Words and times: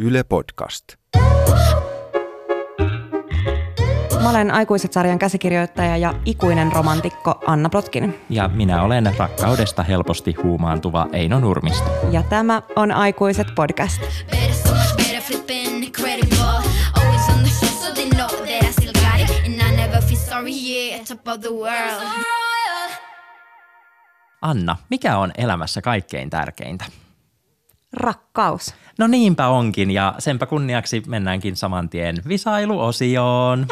Yle 0.00 0.24
Podcast. 0.24 0.84
Mä 4.22 4.30
olen 4.30 4.50
Aikuiset-sarjan 4.50 5.18
käsikirjoittaja 5.18 5.96
ja 5.96 6.14
ikuinen 6.24 6.72
romantikko 6.72 7.42
Anna 7.46 7.68
Plotkin. 7.68 8.20
Ja 8.30 8.48
minä 8.48 8.82
olen 8.82 9.14
rakkaudesta 9.18 9.82
helposti 9.82 10.34
huumaantuva 10.42 11.06
Eino 11.12 11.40
Nurmisto. 11.40 11.90
Ja 12.10 12.22
tämä 12.22 12.62
on 12.76 12.92
Aikuiset 12.92 13.46
podcast. 13.54 14.02
Anna, 24.42 24.76
mikä 24.90 25.18
on 25.18 25.32
elämässä 25.38 25.80
kaikkein 25.82 26.30
tärkeintä? 26.30 26.84
Rakkaus. 27.92 28.74
No 28.98 29.06
niinpä 29.06 29.48
onkin 29.48 29.90
ja 29.90 30.14
senpä 30.18 30.46
kunniaksi 30.46 31.02
mennäänkin 31.06 31.56
saman 31.56 31.88
tien 31.88 32.16
visailuosioon. 32.28 33.66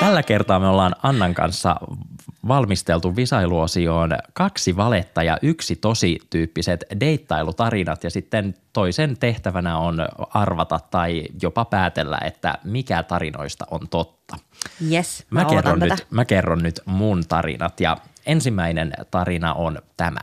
Tällä 0.00 0.22
kertaa 0.22 0.60
me 0.60 0.68
ollaan 0.68 0.94
Annan 1.02 1.34
kanssa 1.34 1.76
valmisteltu 2.48 3.16
visailuosioon 3.16 4.10
kaksi 4.32 4.76
valetta 4.76 5.22
ja 5.22 5.38
yksi 5.42 5.76
tosi 5.76 6.18
tyyppiset 6.30 6.84
deittailutarinat 7.00 8.04
ja 8.04 8.10
sitten 8.10 8.54
toisen 8.72 9.16
tehtävänä 9.18 9.78
on 9.78 9.98
arvata 10.34 10.80
tai 10.90 11.24
jopa 11.42 11.64
päätellä, 11.64 12.18
että 12.24 12.58
mikä 12.64 13.02
tarinoista 13.02 13.66
on 13.70 13.88
totta. 13.88 14.36
Yes, 14.92 15.26
Mä 15.30 15.40
mä, 15.40 15.48
kerron, 15.48 15.80
tätä. 15.80 15.94
nyt, 15.94 16.06
mä 16.10 16.24
kerron 16.24 16.62
nyt 16.62 16.80
mun 16.84 17.22
tarinat 17.28 17.80
ja 17.80 17.96
ensimmäinen 18.26 18.92
tarina 19.10 19.54
on 19.54 19.78
tämä. 19.96 20.20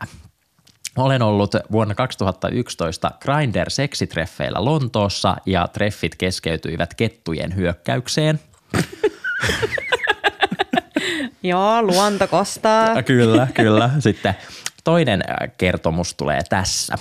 Olen 0.97 1.21
ollut 1.21 1.51
vuonna 1.71 1.95
2011 1.95 3.11
Grindr 3.19 3.69
seksitreffeillä 3.69 4.65
Lontoossa 4.65 5.35
ja 5.45 5.67
treffit 5.67 6.15
keskeytyivät 6.15 6.93
kettujen 6.93 7.55
hyökkäykseen. 7.55 8.39
Joo, 11.43 11.81
luonto 11.81 12.27
kostaa. 12.27 13.03
Kyllä, 13.03 13.47
kyllä. 13.53 13.89
Sitten 13.99 14.35
toinen 14.83 15.23
äh, 15.29 15.35
kertomus 15.57 16.13
tulee 16.13 16.41
tässä. 16.49 16.95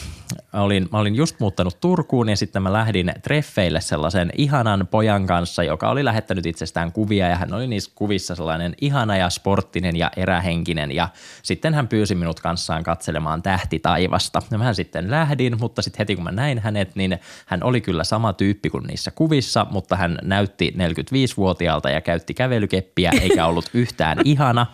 Olin, 0.52 0.88
mä 0.92 0.98
olin 0.98 1.14
just 1.14 1.40
muuttanut 1.40 1.80
Turkuun 1.80 2.28
ja 2.28 2.36
sitten 2.36 2.62
mä 2.62 2.72
lähdin 2.72 3.12
treffeille 3.22 3.80
sellaisen 3.80 4.30
ihanan 4.36 4.88
pojan 4.90 5.26
kanssa, 5.26 5.62
joka 5.62 5.90
oli 5.90 6.04
lähettänyt 6.04 6.46
itsestään 6.46 6.92
kuvia 6.92 7.28
ja 7.28 7.36
hän 7.36 7.54
oli 7.54 7.66
niissä 7.66 7.92
kuvissa 7.94 8.34
sellainen 8.34 8.74
ihana 8.80 9.16
ja 9.16 9.30
sporttinen 9.30 9.96
ja 9.96 10.10
erähenkinen 10.16 10.92
ja 10.92 11.08
sitten 11.42 11.74
hän 11.74 11.88
pyysi 11.88 12.14
minut 12.14 12.40
kanssaan 12.40 12.82
katselemaan 12.82 13.42
tähti 13.42 13.78
taivasta. 13.78 14.42
Ja 14.50 14.58
mä 14.58 14.74
sitten 14.74 15.10
lähdin, 15.10 15.60
mutta 15.60 15.82
sitten 15.82 15.98
heti 15.98 16.14
kun 16.14 16.24
mä 16.24 16.32
näin 16.32 16.58
hänet, 16.58 16.96
niin 16.96 17.18
hän 17.46 17.62
oli 17.62 17.80
kyllä 17.80 18.04
sama 18.04 18.32
tyyppi 18.32 18.70
kuin 18.70 18.84
niissä 18.84 19.10
kuvissa, 19.10 19.66
mutta 19.70 19.96
hän 19.96 20.18
näytti 20.22 20.74
45-vuotiaalta 20.76 21.90
ja 21.90 22.00
käytti 22.00 22.34
kävelykeppiä 22.34 23.12
eikä 23.20 23.46
ollut 23.46 23.70
yhtään 23.74 24.18
ihana. 24.24 24.66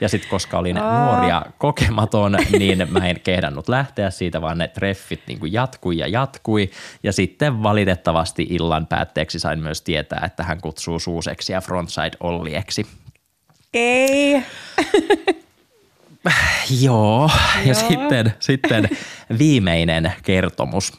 Ja 0.00 0.08
sitten 0.08 0.30
koska 0.30 0.58
olin 0.58 0.76
nuori 0.76 1.28
ja 1.28 1.46
kokematon, 1.58 2.36
niin 2.58 2.86
mä 2.90 3.06
en 3.08 3.20
kehdannut 3.20 3.68
lähteä 3.68 4.10
siitä, 4.10 4.42
vaan 4.42 4.58
ne 4.58 4.68
treffit 4.68 4.95
niin 5.26 5.40
kuin 5.40 5.52
jatkui 5.52 5.98
ja 5.98 6.08
jatkui. 6.08 6.70
Ja 7.02 7.12
sitten 7.12 7.62
valitettavasti 7.62 8.46
illan 8.50 8.86
päätteeksi 8.86 9.38
sain 9.38 9.58
myös 9.58 9.82
tietää, 9.82 10.22
että 10.26 10.42
hän 10.42 10.60
kutsuu 10.60 10.98
suuseksi 10.98 11.52
ja 11.52 11.60
frontside 11.60 12.10
Ollieksi. 12.20 12.86
Ei. 13.74 14.42
Joo, 16.82 17.30
ja 17.64 17.74
sitten, 17.74 18.34
sitten 18.40 18.88
viimeinen 19.38 20.12
kertomus. 20.22 20.92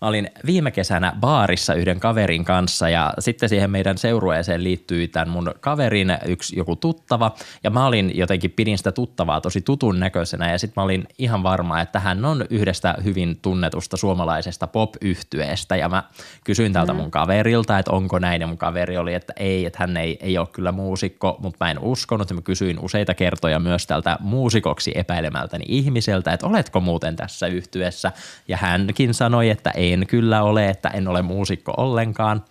Mä 0.00 0.08
olin 0.08 0.30
viime 0.46 0.70
kesänä 0.70 1.12
baarissa 1.20 1.74
yhden 1.74 2.00
kaverin 2.00 2.44
kanssa 2.44 2.88
ja 2.88 3.14
sitten 3.18 3.48
siihen 3.48 3.70
meidän 3.70 3.98
seurueeseen 3.98 4.64
liittyi 4.64 5.08
tämän 5.08 5.28
mun 5.28 5.54
kaverin 5.60 6.18
yksi 6.26 6.56
joku 6.56 6.76
tuttava. 6.76 7.34
Ja 7.64 7.70
mä 7.70 7.86
olin 7.86 8.10
jotenkin 8.14 8.50
pidin 8.50 8.78
sitä 8.78 8.92
tuttavaa 8.92 9.40
tosi 9.40 9.60
tutun 9.60 10.00
näköisenä 10.00 10.52
ja 10.52 10.58
sitten 10.58 10.80
mä 10.80 10.84
olin 10.84 11.04
ihan 11.18 11.42
varma, 11.42 11.80
että 11.80 12.00
hän 12.00 12.24
on 12.24 12.44
yhdestä 12.50 12.94
hyvin 13.04 13.38
tunnetusta 13.42 13.96
suomalaisesta 13.96 14.66
pop-yhtyeestä. 14.66 15.76
Ja 15.76 15.88
mä 15.88 16.02
kysyin 16.44 16.72
tältä 16.72 16.92
mun 16.92 17.10
kaverilta, 17.10 17.78
että 17.78 17.92
onko 17.92 18.18
näin 18.18 18.40
ja 18.40 18.46
mun 18.46 18.58
kaveri 18.58 18.96
oli, 18.96 19.14
että 19.14 19.32
ei, 19.36 19.66
että 19.66 19.78
hän 19.80 19.96
ei, 19.96 20.18
ei 20.20 20.38
ole 20.38 20.46
kyllä 20.46 20.72
muusikko, 20.72 21.36
mutta 21.40 21.64
mä 21.64 21.70
en 21.70 21.78
uskonut. 21.78 22.30
Ja 22.30 22.34
mä 22.34 22.42
kysyin 22.42 22.78
useita 22.78 23.14
kertoja 23.14 23.58
myös 23.58 23.86
tältä 23.86 24.16
muusikoksi 24.20 24.92
epäilemältäni 24.94 25.64
ihmiseltä, 25.68 26.32
että 26.32 26.46
oletko 26.46 26.80
muuten 26.80 27.16
tässä 27.16 27.46
yhtyessä 27.46 28.12
ja 28.48 28.56
hänkin 28.56 29.14
sanoi, 29.14 29.50
että 29.50 29.70
en 29.92 30.06
kyllä 30.06 30.42
ole, 30.42 30.68
että 30.68 30.88
en 30.88 31.08
ole 31.08 31.22
muusikko 31.22 31.74
ollenkaan. 31.76 32.44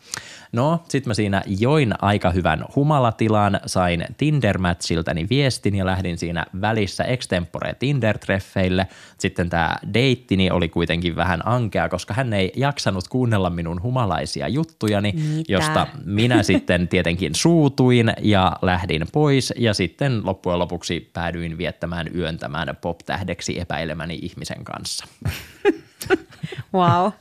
No, 0.52 0.84
sit 0.90 1.06
mä 1.06 1.14
siinä 1.14 1.42
join 1.60 1.94
aika 2.02 2.32
hyvän 2.32 2.66
humalatilan, 2.76 3.60
sain 3.66 4.06
Tinder-matchiltäni 4.18 5.28
viestin 5.30 5.76
ja 5.76 5.86
lähdin 5.86 6.18
siinä 6.18 6.46
välissä 6.62 7.04
extempore 7.04 7.76
Tinder-treffeille. 7.80 8.88
Sitten 9.18 9.50
tämä 9.50 9.76
deittini 9.94 10.52
oli 10.52 10.70
kuitenkin 10.70 11.16
vähän 11.16 11.48
ankea, 11.48 11.90
koska 11.90 12.14
hän 12.14 12.34
ei 12.34 12.52
jaksanut 12.56 13.08
kuunnella 13.08 13.50
minun 13.50 13.82
humalaisia 13.82 14.48
juttujani, 14.48 15.12
Mitä? 15.12 15.54
josta 15.54 15.88
minä 16.06 16.44
sitten 16.50 16.88
tietenkin 16.88 17.36
suutuin 17.36 18.14
ja 18.22 18.54
lähdin 18.62 19.08
pois 19.14 19.54
ja 19.58 19.74
sitten 19.74 20.26
loppujen 20.26 20.60
lopuksi 20.60 21.10
päädyin 21.14 21.58
viettämään 21.58 22.08
yön 22.16 22.38
tämän 22.38 22.78
pop-tähdeksi 22.82 23.60
epäilemäni 23.60 24.20
ihmisen 24.22 24.64
kanssa. 24.64 25.06
Wow. 26.74 27.12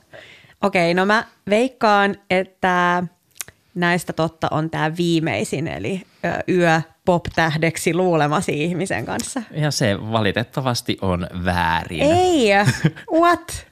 Okei, 0.63 0.93
no 0.93 1.05
mä 1.05 1.23
veikkaan, 1.49 2.15
että 2.29 3.03
näistä 3.75 4.13
totta 4.13 4.47
on 4.51 4.69
tämä 4.69 4.91
viimeisin, 4.97 5.67
eli 5.67 6.01
yö 6.49 6.81
pop-tähdeksi 7.05 7.93
luulemasi 7.93 8.63
ihmisen 8.63 9.05
kanssa. 9.05 9.41
Ja 9.51 9.71
se 9.71 9.97
valitettavasti 10.11 10.97
on 11.01 11.27
väärin. 11.45 12.01
Ei, 12.01 12.49
what? 13.21 13.67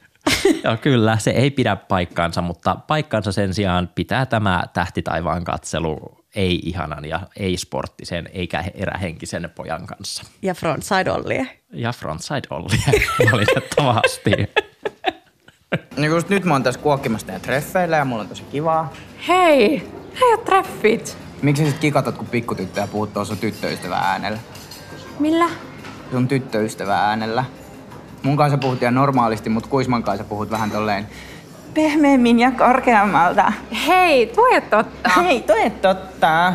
Joo, 0.63 0.77
kyllä, 0.77 1.17
se 1.17 1.31
ei 1.31 1.51
pidä 1.51 1.75
paikkaansa, 1.75 2.41
mutta 2.41 2.75
paikkansa 2.75 3.31
sen 3.31 3.53
sijaan 3.53 3.89
pitää 3.95 4.25
tämä 4.25 4.63
tähtitaivaan 4.73 5.43
katselu 5.43 6.25
ei-ihanan 6.35 7.05
ja 7.05 7.19
ei-sporttisen 7.37 8.29
eikä 8.33 8.63
erähenkisen 8.73 9.49
pojan 9.55 9.87
kanssa. 9.87 10.23
Ja 10.41 10.53
frontside 10.53 11.11
Ollie. 11.11 11.47
Ja 11.73 11.91
frontside 11.91 12.47
Olli 12.49 12.77
valitettavasti. 13.31 14.31
Niin 15.97 16.11
just 16.11 16.29
nyt 16.29 16.45
mä 16.45 16.53
oon 16.53 16.63
tässä 16.63 16.79
kuokkimassa 16.79 17.27
teidän 17.27 17.41
treffeillä 17.41 17.97
ja 17.97 18.05
mulla 18.05 18.21
on 18.21 18.29
tosi 18.29 18.43
kivaa. 18.43 18.93
Hei, 19.27 19.91
hei 20.21 20.31
ja 20.31 20.37
treffit. 20.37 21.17
Miksi 21.41 21.63
sä 21.63 21.71
sit 21.71 21.79
kikatat 21.79 22.17
kun 22.17 22.27
pikkutyttö 22.27 22.79
ja 22.79 22.87
puhut 22.87 23.13
tuossa 23.13 23.35
tyttöystävän 23.35 24.03
äänellä? 24.03 24.39
Millä? 25.19 25.49
Sun 26.11 26.27
tyttöystävän 26.27 26.99
äänellä. 26.99 27.45
Mun 28.23 28.37
kanssa 28.37 28.57
puhut 28.57 28.81
ihan 28.81 28.95
normaalisti, 28.95 29.49
mut 29.49 29.67
Kuisman 29.67 30.03
kanssa 30.03 30.23
puhut 30.23 30.51
vähän 30.51 30.71
tolleen 30.71 31.07
pehmeämmin 31.77 32.39
ja 32.39 32.51
korkeammalta. 32.51 33.53
Hei, 33.87 34.27
tuo 34.27 34.47
ei 34.51 34.61
totta. 34.61 35.09
Hei, 35.09 35.41
toi 35.41 35.65
et 35.65 35.81
totta. 35.81 36.53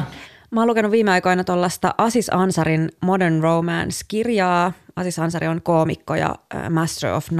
Mä 0.50 0.60
oon 0.60 0.68
lukenut 0.68 0.92
viime 0.92 1.10
aikoina 1.10 1.44
tuollaista 1.44 1.94
Asis 1.98 2.30
Ansarin 2.32 2.88
Modern 3.00 3.42
Romance-kirjaa. 3.42 4.72
Asis 4.96 5.18
Ansari 5.18 5.48
on 5.48 5.62
koomikko 5.62 6.14
ja 6.14 6.34
äh, 6.54 6.70
Master 6.70 7.12
of 7.12 7.30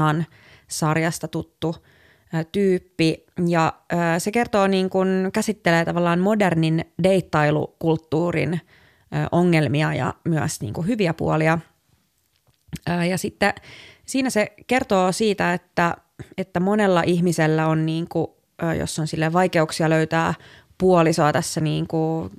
None-sarjasta 0.72 1.28
tuttu 1.28 1.77
tyyppi. 2.53 3.25
Ja 3.49 3.72
se 4.19 4.31
kertoo 4.31 4.66
niin 4.66 4.91
kun, 4.91 5.31
käsittelee 5.33 5.84
tavallaan 5.84 6.21
modernin 6.21 6.84
deittailukulttuurin 7.03 8.60
ongelmia 9.33 9.94
ja 9.94 10.15
myös 10.25 10.60
niin 10.60 10.75
kun, 10.75 10.87
hyviä 10.87 11.15
puolia. 11.15 11.59
Ja 13.10 13.19
sitten 13.19 13.55
siinä 14.05 14.31
se 14.31 14.53
kertoo 14.66 15.12
siitä, 15.12 15.55
että, 15.55 15.97
että 16.38 16.60
monella 16.60 17.03
ihmisellä 17.06 17.66
on, 17.66 17.87
niin 17.87 18.09
kuin, 18.09 18.27
jos 18.78 18.98
on 18.98 19.07
sille 19.07 19.33
vaikeuksia 19.33 19.91
löytää 19.91 20.34
puolisoa 20.78 21.33
tässä 21.33 21.60
niin 21.60 21.86
kuin, 21.86 22.30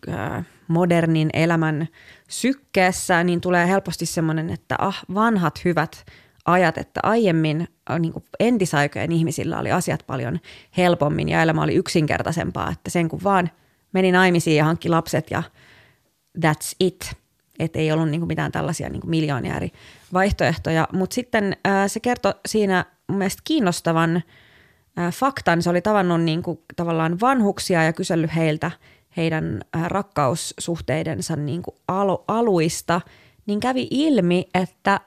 modernin 0.68 1.30
elämän 1.34 1.88
sykkeessä, 2.30 3.24
niin 3.24 3.42
tulee 3.42 3.68
helposti 3.68 4.06
semmoinen, 4.06 4.50
että 4.50 4.76
ah, 4.80 5.04
vanhat 5.14 5.66
hyvät 5.66 6.06
ajat, 6.46 6.78
että 6.78 7.00
aiemmin 7.04 7.68
äh, 7.92 8.00
niin 8.00 8.14
kuin 8.14 8.26
entisaikojen 8.40 9.12
ihmisillä 9.12 9.60
oli 9.60 9.72
asiat 9.72 10.04
paljon 10.08 10.40
helpommin 10.78 11.30
ja 11.30 11.42
elämä 11.42 11.64
oli 11.64 11.76
yksinkertaisempaa, 11.76 12.72
että 12.72 12.90
sen 12.90 13.10
kun 13.10 13.24
vaan 13.24 13.50
meni 13.94 14.12
naimisiin 14.12 14.58
ja 14.58 14.66
hankki 14.66 14.90
lapset 14.90 15.32
ja 15.32 15.44
that's 16.40 16.76
it. 16.80 17.16
Että 17.60 17.80
ei 17.80 17.92
ollut 17.92 18.10
niinku 18.10 18.28
mitään 18.28 18.52
tällaisia 18.52 18.90
niinku 18.90 19.08
miljonäärivaihtoehtoja. 19.08 20.88
Mutta 20.94 21.14
sitten 21.14 21.58
ää, 21.66 21.88
se 21.88 22.00
kertoi 22.00 22.34
siinä 22.46 22.86
mun 23.08 23.18
mielestä 23.18 23.42
kiinnostavan 23.44 24.24
ää, 24.98 25.12
faktan. 25.12 25.62
Se 25.62 25.70
oli 25.70 25.82
tavannut 25.82 26.22
niinku 26.22 26.64
tavallaan 26.76 27.20
vanhuksia 27.20 27.84
ja 27.84 27.94
kysellyt 27.94 28.36
heiltä 28.36 28.72
heidän 29.18 29.62
ää, 29.74 29.90
rakkaussuhteidensa 29.90 31.36
niinku 31.36 31.76
alu, 31.88 32.24
aluista. 32.28 33.02
Niin 33.46 33.60
kävi 33.60 33.88
ilmi, 33.92 34.46
että 34.54 35.00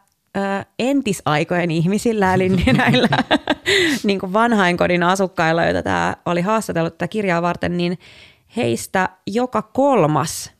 entisaikojen 0.79 1.71
ihmisillä, 1.71 2.35
eli 2.35 2.49
näillä 2.77 3.09
niin 4.05 4.19
kuin 4.19 4.33
vanhainkodin 4.33 5.03
asukkailla, 5.03 5.65
joita 5.65 5.83
tämä 5.83 6.17
oli 6.27 6.41
haastatellut 6.41 6.99
tätä 6.99 7.09
kirjaa 7.09 7.43
varten, 7.43 7.77
niin 7.77 7.99
heistä 8.57 9.09
joka 9.27 9.63
kolmas 9.63 10.53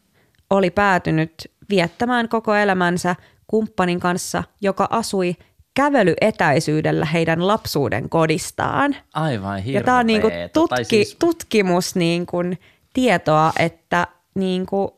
oli 0.51 0.71
päätynyt 0.71 1.33
viettämään 1.71 2.29
koko 2.29 2.55
elämänsä 2.55 3.17
kumppanin 3.47 4.01
kanssa, 4.01 4.45
joka 4.61 4.87
asui 4.91 5.37
kävelyetäisyydellä 5.75 7.05
heidän 7.05 7.47
lapsuuden 7.47 8.09
kodistaan. 8.09 8.97
Aivan 9.15 9.59
hirveetä. 9.59 9.79
Ja 9.79 9.85
tämä 9.85 9.99
on 9.99 10.07
niinku 10.07 10.29
Tai 10.29 10.49
tutki, 10.53 10.85
siis- 10.85 11.17
tutkimus 11.19 11.97
niinku 11.97 12.37
tietoa, 12.93 13.53
että 13.59 14.07
niinku 14.35 14.97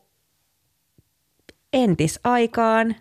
entisaikaan 1.73 2.97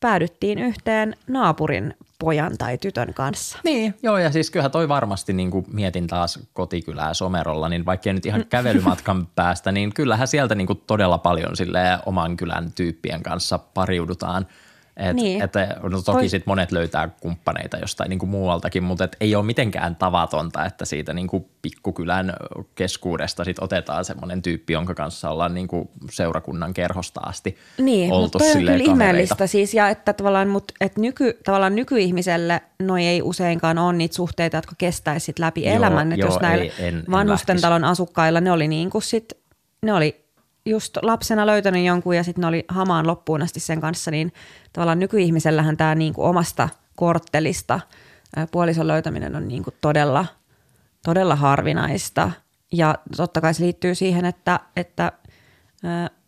päädyttiin 0.00 0.58
yhteen 0.58 1.16
naapurin 1.28 1.94
pojan 2.18 2.58
tai 2.58 2.78
tytön 2.78 3.14
kanssa. 3.14 3.58
Niin, 3.64 3.94
joo 4.02 4.18
ja 4.18 4.32
siis 4.32 4.50
kyllähän 4.50 4.70
toi 4.70 4.88
varmasti 4.88 5.32
niin 5.32 5.50
kuin 5.50 5.66
mietin 5.72 6.06
taas 6.06 6.38
kotikylää 6.52 7.14
Somerolla, 7.14 7.68
niin 7.68 7.86
vaikka 7.86 8.12
nyt 8.12 8.26
ihan 8.26 8.44
kävelymatkan 8.48 9.26
päästä, 9.34 9.72
niin 9.72 9.94
kyllähän 9.94 10.28
sieltä 10.28 10.54
niin 10.54 10.66
kuin 10.66 10.82
todella 10.86 11.18
paljon 11.18 11.56
sille 11.56 11.80
oman 12.06 12.36
kylän 12.36 12.72
tyyppien 12.72 13.22
kanssa 13.22 13.58
pariudutaan. 13.58 14.46
Et, 14.96 15.16
Niin. 15.16 15.42
et, 15.42 15.52
no 15.82 16.02
toki 16.02 16.18
Toi- 16.18 16.28
sit 16.28 16.46
monet 16.46 16.72
löytää 16.72 17.08
kumppaneita 17.20 17.76
jostain 17.76 18.10
niin 18.10 18.18
kuin 18.18 18.30
muualtakin, 18.30 18.82
mutta 18.82 19.04
et 19.04 19.16
ei 19.20 19.34
ole 19.34 19.44
mitenkään 19.44 19.96
tavatonta, 19.96 20.64
että 20.64 20.84
siitä 20.84 21.12
niin 21.12 21.26
kuin 21.26 21.46
pikkukylän 21.62 22.32
keskuudesta 22.74 23.44
sit 23.44 23.58
otetaan 23.58 24.04
semmoinen 24.04 24.42
tyyppi, 24.42 24.72
jonka 24.72 24.94
kanssa 24.94 25.30
ollaan 25.30 25.54
niin 25.54 25.68
kuin 25.68 25.88
seurakunnan 26.10 26.74
kerhosta 26.74 27.20
asti 27.20 27.56
Niin, 27.78 28.12
oltu 28.12 28.22
mutta 28.22 28.38
on 28.38 28.52
kyllä 28.52 28.70
kavereita. 28.70 28.90
ihmeellistä 28.92 29.46
siis, 29.46 29.74
ja 29.74 29.88
että 29.88 30.12
tavallaan, 30.12 30.48
mut, 30.48 30.72
et 30.80 30.98
nyky, 30.98 31.38
tavallaan 31.44 31.74
nykyihmiselle 31.74 32.60
noi 32.82 33.06
ei 33.06 33.22
useinkaan 33.22 33.78
ole 33.78 33.92
niitä 33.92 34.14
suhteita, 34.14 34.56
jotka 34.56 34.74
kestäisi 34.78 35.24
sit 35.24 35.38
läpi 35.38 35.64
Joo, 35.64 35.76
elämän. 35.76 36.12
Että 36.12 36.20
joo, 36.26 36.32
jos 36.32 36.40
näillä 36.40 36.64
ei, 36.64 36.72
en- 36.78 36.94
en 36.96 37.04
vanhusten 37.10 37.54
lähtisi. 37.54 37.62
talon 37.62 37.84
asukkailla 37.84 38.40
ne 38.40 38.52
oli 38.52 38.68
niin 38.68 38.90
kuin 38.90 39.02
sit, 39.02 39.32
ne 39.82 39.92
oli 39.92 40.25
just 40.66 40.96
lapsena 41.02 41.46
löytänyt 41.46 41.84
jonkun 41.84 42.16
ja 42.16 42.24
sitten 42.24 42.42
ne 42.42 42.48
oli 42.48 42.64
hamaan 42.68 43.06
loppuun 43.06 43.42
asti 43.42 43.60
sen 43.60 43.80
kanssa, 43.80 44.10
niin 44.10 44.32
tavallaan 44.72 44.98
nykyihmisellähän 44.98 45.76
tämä 45.76 45.94
niin 45.94 46.14
kuin 46.14 46.28
omasta 46.28 46.68
korttelista 46.96 47.80
puolison 48.50 48.86
löytäminen 48.88 49.36
on 49.36 49.48
niin 49.48 49.62
kuin 49.62 49.74
todella, 49.80 50.26
todella 51.04 51.36
harvinaista. 51.36 52.30
Ja 52.72 52.94
totta 53.16 53.40
kai 53.40 53.54
se 53.54 53.64
liittyy 53.64 53.94
siihen, 53.94 54.24
että, 54.24 54.60
että 54.76 55.12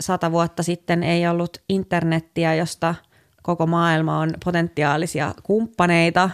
sata 0.01 0.33
vuotta 0.33 0.63
sitten 0.63 1.03
ei 1.03 1.29
ollut 1.29 1.63
internettiä, 1.69 2.55
josta 2.55 2.95
koko 3.43 3.67
maailma 3.67 4.19
on 4.19 4.35
potentiaalisia 4.45 5.35
kumppaneita. 5.43 6.31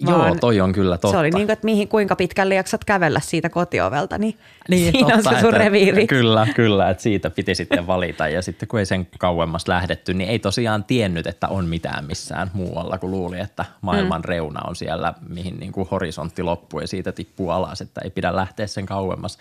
Joo, 0.00 0.36
toi 0.40 0.60
on 0.60 0.72
kyllä 0.72 0.98
totta. 0.98 1.10
Se 1.10 1.18
oli 1.18 1.30
niin 1.30 1.46
kuin, 1.46 1.50
että 1.52 1.64
mihin, 1.64 1.88
kuinka 1.88 2.16
pitkälle 2.16 2.54
jaksat 2.54 2.84
kävellä 2.84 3.20
siitä 3.20 3.48
kotiovelta, 3.48 4.18
niin, 4.18 4.38
Niin, 4.68 4.92
siinä 4.92 5.06
on 5.06 5.12
totta, 5.22 5.30
se 5.30 5.40
sun 5.40 5.48
että- 5.48 5.58
reviiri. 5.64 6.06
Kyllä, 6.06 6.46
kyllä, 6.54 6.90
että 6.90 7.02
siitä 7.02 7.30
piti 7.30 7.54
sitten 7.54 7.86
valita 7.86 8.28
ja 8.28 8.42
sitten 8.42 8.68
kun 8.68 8.78
ei 8.78 8.86
sen 8.86 9.08
kauemmas 9.18 9.68
lähdetty, 9.68 10.14
niin 10.14 10.30
ei 10.30 10.38
tosiaan 10.38 10.84
tiennyt, 10.84 11.26
että 11.26 11.48
on 11.48 11.66
mitään 11.66 12.04
missään 12.04 12.50
muualla, 12.54 12.98
kun 12.98 13.10
luuli, 13.10 13.40
että 13.40 13.64
maailman 13.80 14.20
mm. 14.20 14.28
reuna 14.28 14.60
on 14.68 14.76
siellä, 14.76 15.14
mihin 15.28 15.56
niin 15.60 15.72
kuin 15.72 15.88
horisontti 15.90 16.42
loppuu 16.42 16.80
ja 16.80 16.88
siitä 16.88 17.12
tippuu 17.12 17.50
alas, 17.50 17.80
että 17.80 18.00
ei 18.04 18.10
pidä 18.10 18.36
lähteä 18.36 18.66
sen 18.66 18.86
kauemmas. 18.86 19.38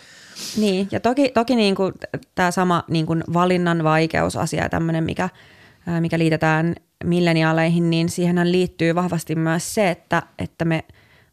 Niin, 0.58 0.88
ja 0.92 1.00
toki, 1.00 1.30
toki 1.30 1.56
niin 1.56 1.76
kuin 1.76 1.94
tämä 2.36 2.52
sama 2.52 2.84
niin 2.88 3.06
kuin 3.06 3.24
valinnan 3.34 3.84
vaikeusasia 3.84 4.64
ja 4.64 4.70
tämmöinen, 4.70 5.04
mikä, 5.04 5.30
mikä 6.00 6.20
liitetään 6.20 6.76
milleniaaleihin, 7.04 7.90
niin 7.90 8.10
siihenhän 8.10 8.52
liittyy 8.52 8.96
vahvasti 8.96 9.36
myös 9.36 9.74
se, 9.74 9.90
että, 9.90 10.24
että 10.40 10.66
me 10.66 10.84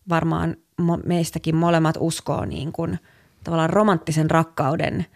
varmaan 0.08 0.56
meistäkin 1.04 1.56
molemmat 1.56 1.96
uskoo 2.00 2.44
niin 2.44 2.72
kuin 2.72 2.98
tavallaan 3.44 3.70
romanttisen 3.70 4.30
rakkauden 4.30 5.06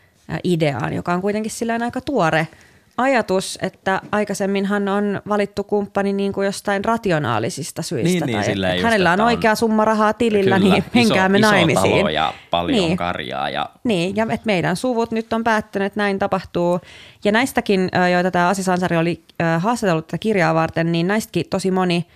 ideaan, 0.44 0.93
joka 0.93 1.15
on 1.15 1.21
kuitenkin 1.21 1.53
sillä 1.53 1.79
aika 1.83 2.00
tuore 2.00 2.49
ajatus, 2.97 3.59
että 3.63 4.01
aikaisemminhan 4.13 4.89
on 4.89 5.21
valittu 5.29 5.65
kumppani 5.65 6.13
niin 6.13 6.33
kuin 6.33 6.45
jostain 6.45 6.85
rationaalisista 6.85 7.83
syistä. 7.83 8.09
Niin, 8.09 8.27
niin, 8.27 8.37
tai 8.37 8.45
silleen 8.45 8.71
että 8.73 8.79
just, 8.81 8.85
hänellä 8.85 9.11
on 9.11 9.15
että 9.15 9.23
on- 9.23 9.27
oikea 9.29 9.55
summa 9.55 9.85
rahaa 9.85 10.13
tilillä, 10.13 10.59
Kyllä, 10.59 10.71
niin 10.75 10.85
menkää 10.95 11.29
me 11.29 11.39
iso, 11.39 11.51
naimisiin. 11.51 11.87
Iso 11.87 11.97
talo 11.97 12.09
ja 12.09 12.33
paljon 12.51 12.79
Niin. 12.81 12.97
karjaa 12.97 13.51
ja 13.51 13.71
Niin, 13.85 14.17
ja 14.17 14.25
että 14.25 14.47
meidän 14.47 14.77
suvut 14.77 15.11
nyt 15.11 15.33
on 15.33 15.45
päättänyt, 15.45 15.87
että 15.87 16.01
näin 16.01 16.19
tapahtuu. 16.19 16.81
Ja 17.25 17.33
näistäkin, 17.33 17.89
joita 18.13 18.31
tämä 18.31 18.49
Asi 18.49 18.63
Sansari 18.63 18.97
oli 18.97 19.23
haastatellut 19.59 20.07
tätä 20.07 20.19
kirjaa 20.19 20.55
varten, 20.55 20.93
niin 20.93 21.07
näistäkin 21.07 21.47
tosi 21.51 21.71
moni, 21.71 22.07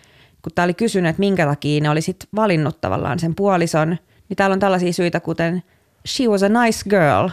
kun 0.42 0.52
tämä 0.54 0.64
oli 0.64 0.74
kysynyt, 0.74 1.10
että 1.10 1.20
minkä 1.20 1.46
takia 1.46 1.80
ne 1.80 1.90
oli 1.90 2.00
sit 2.02 2.16
valinnut 2.36 2.80
tavallaan 2.80 3.18
sen 3.18 3.34
puolison, 3.34 3.88
niin 4.28 4.36
täällä 4.36 4.54
on 4.54 4.60
tällaisia 4.60 4.92
syitä 4.92 5.20
kuten 5.20 5.62
she 6.08 6.24
was 6.28 6.42
a 6.42 6.48
nice 6.48 6.88
girl, 6.90 7.28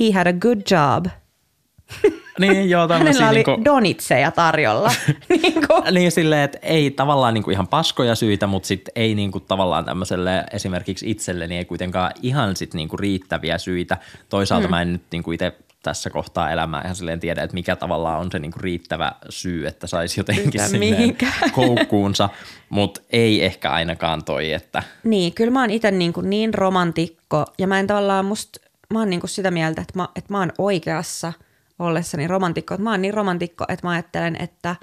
he 0.00 0.12
had 0.12 0.26
a 0.26 0.32
good 0.32 0.60
job, 0.70 1.06
niin 2.38 2.70
joo, 2.70 2.88
hänellä 2.88 3.28
oli 3.28 3.34
niin 3.34 3.44
kuin, 3.44 3.64
donitseja 3.64 4.30
tarjolla. 4.30 4.92
niin 5.28 5.66
kuin, 5.66 5.94
Niin 5.94 6.12
silleen, 6.12 6.42
että 6.42 6.58
ei 6.62 6.90
tavallaan 6.90 7.34
niinku 7.34 7.50
ihan 7.50 7.68
paskoja 7.68 8.14
syitä, 8.14 8.46
mutta 8.46 8.66
sitten 8.66 8.92
ei 8.96 9.14
niinku 9.14 9.40
tavallaan 9.40 9.84
tämmöiselle 9.84 10.44
esimerkiksi 10.52 11.10
itselleni 11.10 11.56
ei 11.56 11.64
kuitenkaan 11.64 12.12
ihan 12.22 12.56
sit 12.56 12.74
niinku 12.74 12.96
riittäviä 12.96 13.58
syitä. 13.58 13.96
Toisaalta 14.28 14.66
mm. 14.66 14.70
mä 14.70 14.82
en 14.82 14.92
nyt 14.92 15.02
niinku 15.10 15.32
itse 15.32 15.52
tässä 15.82 16.10
kohtaa 16.10 16.50
elämää 16.50 16.80
ihan 16.84 16.96
silleen 16.96 17.20
tiedä, 17.20 17.42
että 17.42 17.54
mikä 17.54 17.76
tavallaan 17.76 18.20
on 18.20 18.30
se 18.32 18.38
niinku 18.38 18.58
riittävä 18.62 19.12
syy, 19.28 19.66
että 19.66 19.86
saisi 19.86 20.20
jotenkin 20.20 20.60
mihinkään. 20.78 21.50
koukkuunsa, 21.54 22.28
mutta 22.68 23.00
ei 23.10 23.44
ehkä 23.44 23.70
ainakaan 23.70 24.24
toi, 24.24 24.52
että 24.52 24.82
Niin, 25.04 25.34
kyllä 25.34 25.50
mä 25.50 25.60
oon 25.60 25.70
itse 25.70 25.90
niin, 25.90 26.12
kuin 26.12 26.30
niin 26.30 26.54
romantikko 26.54 27.46
ja 27.58 27.66
mä 27.66 27.80
en 27.80 27.86
tavallaan 27.86 28.24
musta, 28.24 28.60
mä 28.92 28.98
oon 28.98 29.10
niin 29.10 29.20
kuin 29.20 29.30
sitä 29.30 29.50
mieltä, 29.50 29.82
että 29.82 29.98
mä, 29.98 30.08
että 30.16 30.32
mä 30.32 30.38
oon 30.38 30.52
oikeassa 30.58 31.32
ollessani 31.78 32.28
romantikko. 32.28 32.76
Mä 32.76 32.90
oon 32.90 33.02
niin 33.02 33.14
romantikko, 33.14 33.64
että 33.68 33.86
mä 33.86 33.90
ajattelen, 33.90 34.36
että 34.42 34.76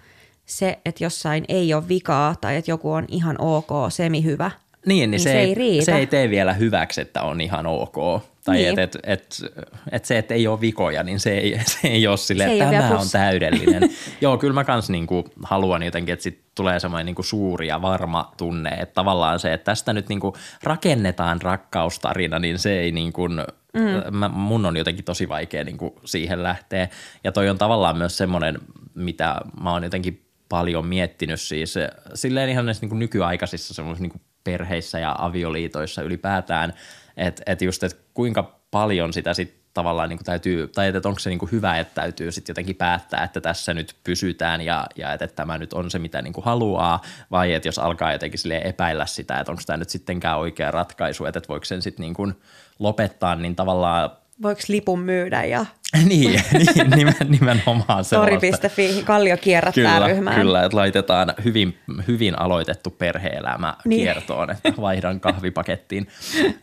se, 0.45 0.79
että 0.85 1.03
jossain 1.03 1.45
ei 1.47 1.73
ole 1.73 1.87
vikaa 1.87 2.35
tai 2.41 2.55
että 2.55 2.71
joku 2.71 2.91
on 2.91 3.05
ihan 3.07 3.35
ok, 3.41 3.69
semi-hyvä, 3.89 4.51
Niin, 4.89 5.11
niin, 5.11 5.21
se, 5.21 5.31
se 5.31 5.39
ei 5.39 5.53
riitä. 5.55 5.85
se 5.85 5.97
ei 5.97 6.07
tee 6.07 6.29
vielä 6.29 6.53
hyväksi, 6.53 7.01
että 7.01 7.21
on 7.21 7.41
ihan 7.41 7.67
ok. 7.67 7.95
Tai 8.45 8.55
Niin. 8.55 8.79
että 8.79 8.81
et, 8.81 8.97
et, 9.03 9.53
et 9.91 10.05
se, 10.05 10.17
että 10.17 10.33
ei 10.33 10.47
ole 10.47 10.61
vikoja, 10.61 11.03
niin 11.03 11.19
se 11.19 11.37
ei, 11.37 11.59
se 11.81 11.87
ei 11.87 12.07
ole 12.07 12.17
silleen, 12.17 12.51
että 12.51 12.71
tämä 12.71 12.99
on 12.99 13.07
täydellinen. 13.11 13.89
Joo, 14.21 14.37
kyllä 14.37 14.53
mä 14.53 14.63
kans 14.63 14.89
niinku 14.89 15.25
haluan 15.43 15.83
jotenkin, 15.83 16.13
että 16.13 16.23
sit 16.23 16.41
tulee 16.55 16.79
semmoinen 16.79 17.05
niinku 17.05 17.23
suuri 17.23 17.67
ja 17.67 17.81
varma 17.81 18.31
tunne, 18.37 18.69
että 18.69 18.93
tavallaan 18.93 19.39
se, 19.39 19.53
että 19.53 19.65
tästä 19.65 19.93
nyt 19.93 20.09
niinku 20.09 20.35
rakennetaan 20.63 21.41
rakkaustarina, 21.41 22.39
niin 22.39 22.59
se 22.59 22.79
ei 22.79 22.91
niinku, 22.91 23.27
mm. 23.27 24.15
mä, 24.15 24.29
mun 24.29 24.65
on 24.65 24.77
jotenkin 24.77 25.05
tosi 25.05 25.29
vaikea 25.29 25.63
niinku 25.63 25.99
siihen 26.05 26.43
lähteä. 26.43 26.87
Ja 27.23 27.31
toi 27.31 27.49
on 27.49 27.57
tavallaan 27.57 27.97
myös 27.97 28.17
semmoinen, 28.17 28.59
mitä 28.95 29.35
mä 29.61 29.71
oon 29.71 29.83
jotenkin 29.83 30.25
paljon 30.49 30.85
miettinyt 30.85 31.41
siis 31.41 31.75
silleen 32.13 32.49
ihan 32.49 32.65
näissä 32.65 32.85
niin 32.85 32.99
nykyaikaisissa 32.99 33.73
semmoisissa 33.73 34.07
niin 34.07 34.21
perheissä 34.49 34.99
ja 34.99 35.15
avioliitoissa 35.17 36.01
ylipäätään, 36.01 36.73
että 37.17 37.43
et 37.45 37.61
just, 37.61 37.83
että 37.83 37.97
kuinka 38.13 38.59
paljon 38.71 39.13
sitä 39.13 39.33
sitten 39.33 39.59
tavallaan 39.73 40.09
niin 40.09 40.19
täytyy, 40.23 40.67
tai 40.67 40.87
että 40.87 41.09
onko 41.09 41.19
se 41.19 41.29
niin 41.29 41.51
hyvä, 41.51 41.77
että 41.79 42.01
täytyy 42.01 42.31
sitten 42.31 42.51
jotenkin 42.51 42.75
päättää, 42.75 43.23
että 43.23 43.41
tässä 43.41 43.73
nyt 43.73 43.95
pysytään 44.03 44.61
ja, 44.61 44.85
ja 44.95 45.13
että, 45.13 45.25
että 45.25 45.35
tämä 45.35 45.57
nyt 45.57 45.73
on 45.73 45.91
se, 45.91 45.99
mitä 45.99 46.21
niin 46.21 46.33
haluaa, 46.41 47.01
vai 47.31 47.53
että 47.53 47.67
jos 47.67 47.79
alkaa 47.79 48.11
jotenkin 48.11 48.39
silleen 48.39 48.67
epäillä 48.67 49.05
sitä, 49.05 49.39
että 49.39 49.51
onko 49.51 49.61
tämä 49.65 49.77
nyt 49.77 49.89
sittenkään 49.89 50.39
oikea 50.39 50.71
ratkaisu, 50.71 51.25
että, 51.25 51.37
että 51.37 51.49
voiko 51.49 51.65
sen 51.65 51.81
sitten 51.81 52.03
niin 52.03 52.35
lopettaa, 52.79 53.35
niin 53.35 53.55
tavallaan 53.55 54.11
voiko 54.41 54.61
lipun 54.67 54.99
myydä 54.99 55.43
ja 55.43 55.65
niin, 56.09 56.41
niin 56.53 56.89
nimen, 56.95 57.15
nimenomaan 57.29 58.05
sellaista. 58.05 58.39
tori.fi 58.39 59.03
kallio 59.05 59.37
kierrättää 59.37 59.93
Kyllä, 59.95 60.07
ryhmään. 60.07 60.35
kyllä, 60.35 60.63
että 60.63 60.77
laitetaan 60.77 61.33
hyvin, 61.43 61.77
hyvin 62.07 62.39
aloitettu 62.39 62.89
perhe-elämä 62.89 63.73
Niin. 63.85 64.01
kiertoon, 64.01 64.51
että 64.51 64.73
vaihdan 64.81 65.19
kahvipakettiin. 65.19 66.07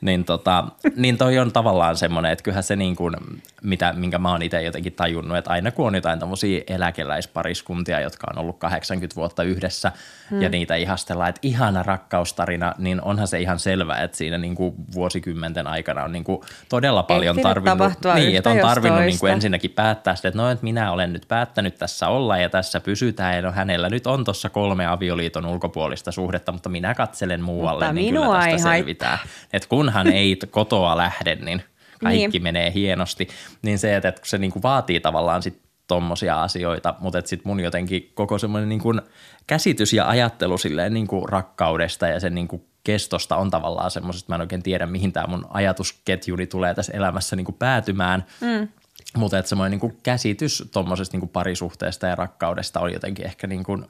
niin, 0.01 0.25
tota, 0.25 0.65
niin 0.97 1.19
toi 1.19 1.39
on 1.39 1.53
tavallaan 1.53 1.97
semmoinen, 1.97 2.33
että 2.33 2.43
kyllähän 2.43 2.63
se 2.63 2.77
niin 2.77 2.97
kuin, 2.97 3.17
mitä, 3.63 3.93
minkä 3.93 4.19
mä 4.19 4.31
oon 4.33 4.43
itse 4.43 4.63
jotenkin 4.63 4.93
tajunnut, 4.93 5.37
että 5.37 5.51
aina 5.51 5.71
kun 5.71 5.87
on 5.87 5.95
jotain 5.95 6.19
tämmöisiä 6.19 6.63
eläkeläispariskuntia, 6.67 8.01
jotka 8.01 8.27
on 8.33 8.39
ollut 8.39 8.59
80 8.59 9.17
vuotta 9.17 9.43
yhdessä 9.43 9.93
hmm. 10.31 10.43
ja 10.43 10.49
niitä 10.49 10.75
ihastellaan, 10.75 11.29
että 11.29 11.41
ihana 11.43 11.83
rakkaustarina, 11.83 12.75
niin 12.79 13.03
onhan 13.03 13.29
se 13.29 13.41
ihan 13.41 13.59
selvä, 13.59 13.97
että 13.97 14.17
siinä 14.17 14.39
niin 14.39 14.55
kuin 14.55 14.75
vuosikymmenten 14.95 15.67
aikana 15.67 16.05
on 16.05 16.13
niin 16.13 16.25
kuin 16.25 16.41
todella 16.69 17.03
paljon 17.03 17.39
Ehtinyt 17.39 17.43
tarvinnut, 17.43 17.93
niin, 18.15 18.37
että 18.37 18.51
on 18.51 18.59
tarvinnut 18.59 19.01
niin 19.01 19.16
kuin 19.19 19.29
toista. 19.29 19.35
ensinnäkin 19.35 19.71
päättää 19.71 20.15
sitä, 20.17 20.29
että 20.29 20.39
no, 20.43 20.51
että 20.51 20.65
minä 20.65 20.93
olen 20.93 21.13
nyt 21.13 21.25
päättänyt 21.29 21.79
tässä 21.79 22.09
olla 22.09 22.39
ja 22.39 22.49
tässä 22.49 22.81
pysytään 22.81 23.37
ja 23.37 23.43
no 23.43 23.53
hänellä 23.53 23.89
nyt 23.89 24.07
on 24.07 24.25
tuossa 24.25 24.51
kolme 24.51 24.87
avioliiton 24.87 25.47
ulkopuolista 25.47 26.13
suhdetta, 26.13 26.53
mutta 26.53 26.69
minä 26.69 26.95
katselen 26.95 27.43
muualle, 27.43 27.85
Mutta 27.85 27.93
niin 27.93 28.15
minua 28.15 28.27
kyllä 28.27 28.47
ei 28.47 28.53
tästä 28.53 28.69
haittaa. 28.69 28.79
selvitään. 28.79 29.19
Että 29.53 29.69
kunhan 29.69 30.07
ei 30.07 30.39
kotoa 30.51 30.97
lähde, 30.97 31.35
niin 31.35 31.63
kaikki 32.03 32.19
Niin. 32.19 32.31
niin. 32.31 32.43
menee 32.43 32.73
hienosti. 32.75 33.29
Niin 33.63 33.79
se, 33.79 33.97
että 33.97 34.09
että 34.09 34.21
kun 34.21 34.29
se 34.29 34.39
niin 34.39 34.53
kuin 34.53 34.63
vaatii 34.63 35.01
tavallaan 35.01 35.43
sit 35.43 35.61
tommosia 35.87 36.43
asioita, 36.43 36.95
mutta 37.01 37.21
sitten 37.25 37.49
mun 37.49 37.61
jotenkin 37.61 38.11
koko 38.15 38.39
semmoinen 38.39 38.69
niin 38.69 38.81
kuin 38.81 39.01
käsitys 39.47 39.93
ja 39.93 40.09
ajattelu 40.09 40.59
silleen 40.59 40.95
niin 40.95 41.07
kuin 41.07 41.29
rakkaudesta 41.29 42.07
ja 42.07 42.21
sen 42.21 42.35
niin 42.35 42.49
kuin 42.49 42.63
kestosta 42.85 43.37
on 43.37 43.51
tavallaan 43.51 43.91
semmoisesta, 43.91 44.33
mä 44.33 44.35
en 44.35 44.41
oikein 44.41 44.63
tiedä 44.63 44.87
mihin 44.87 45.13
tämä 45.13 45.27
mun 45.27 45.47
ajatusketjuni 45.51 46.47
tulee 46.47 46.75
tässä 46.75 46.93
elämässä 46.93 47.37
niin 47.37 47.45
kuin 47.45 47.57
päätymään, 47.59 48.25
mm. 48.41 48.69
Mutta 49.17 49.39
että 49.39 49.49
semmoinen 49.49 49.79
niin 49.81 49.97
käsitys 50.03 50.69
tuommoisesta 50.73 51.17
niin 51.19 51.29
parisuhteesta 51.29 52.07
ja 52.07 52.15
rakkaudesta 52.15 52.81
on 52.81 52.93
jotenkin 52.93 53.27
ehkä 53.27 53.47
niin 53.47 53.65
kuin 53.65 53.87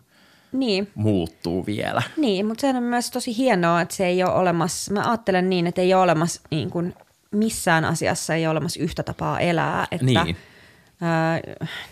Niin, 0.52 0.90
muuttuu 0.95 1.66
vielä. 1.66 2.02
Niin, 2.16 2.47
mutta 2.47 2.61
sehän 2.61 2.76
on 2.76 2.83
myös 2.83 3.11
tosi 3.11 3.37
hienoa, 3.37 3.80
että 3.80 3.95
se 3.95 4.06
ei 4.06 4.23
ole 4.23 4.33
olemassa, 4.33 4.92
mä 4.92 5.02
ajattelen 5.11 5.50
niin, 5.50 5.66
että 5.66 5.80
ei 5.80 5.95
ole 5.95 6.02
olemassa 6.02 6.40
niin 6.50 6.71
kuin 6.71 6.95
missään 7.30 7.85
asiassa 7.85 8.35
ei 8.35 8.47
ole 8.47 8.50
olemassa 8.50 8.83
yhtä 8.83 9.02
tapaa 9.02 9.40
elää, 9.40 9.87
että 9.90 10.06
Niin. 10.25 10.37
ää, 11.00 11.40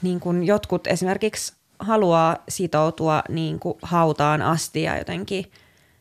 niin 0.02 0.20
kuin 0.20 0.44
jotkut 0.44 0.86
esimerkiksi 0.86 1.52
haluaa 1.78 2.36
sitoutua 2.48 3.22
niin 3.28 3.58
kuin 3.58 3.78
hautaan 3.82 4.42
asti 4.42 4.82
ja 4.82 4.98
jotenkin 4.98 5.52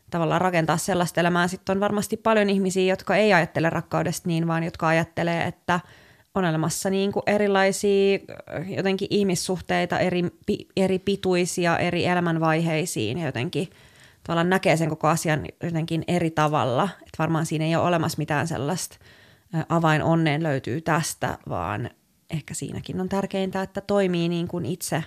tavallaan 0.09 0.41
rakentaa 0.41 0.77
sellaista 0.77 1.19
elämää. 1.19 1.47
Sitten 1.47 1.77
on 1.77 1.79
varmasti 1.79 2.17
paljon 2.17 2.49
ihmisiä, 2.49 2.83
jotka 2.83 3.15
ei 3.15 3.33
ajattele 3.33 3.69
rakkaudesta 3.69 4.27
niin, 4.27 4.47
vaan 4.47 4.63
jotka 4.63 4.87
ajattelee, 4.87 5.43
että 5.43 5.79
on 6.35 6.45
olemassa 6.45 6.89
niin 6.89 7.11
kuin 7.11 7.23
erilaisia 7.27 8.19
äh, 8.59 8.71
jotenkin 8.71 9.07
ihmissuhteita, 9.11 9.99
eri, 9.99 10.23
eri 10.77 10.99
pituisia, 10.99 11.77
eri 11.77 12.05
elämänvaiheisiin 12.05 13.17
ja 13.17 13.25
jotenkin 13.25 13.69
tavallaan 14.23 14.49
näkee 14.49 14.77
sen 14.77 14.89
koko 14.89 15.07
asian 15.07 15.45
jotenkin 15.63 16.03
eri 16.07 16.31
tavalla. 16.31 16.89
Että 16.93 17.17
varmaan 17.19 17.45
siinä 17.45 17.65
ei 17.65 17.75
ole 17.75 17.87
olemassa 17.87 18.17
mitään 18.17 18.47
sellaista 18.47 18.97
äh, 19.55 19.65
avain 19.69 20.03
onneen 20.03 20.43
löytyy 20.43 20.81
tästä, 20.81 21.37
vaan 21.49 21.89
ehkä 22.29 22.53
siinäkin 22.53 23.01
on 23.01 23.09
tärkeintä, 23.09 23.61
että 23.61 23.81
toimii 23.81 24.29
niin 24.29 24.47
kuin 24.47 24.65
itse 24.65 25.03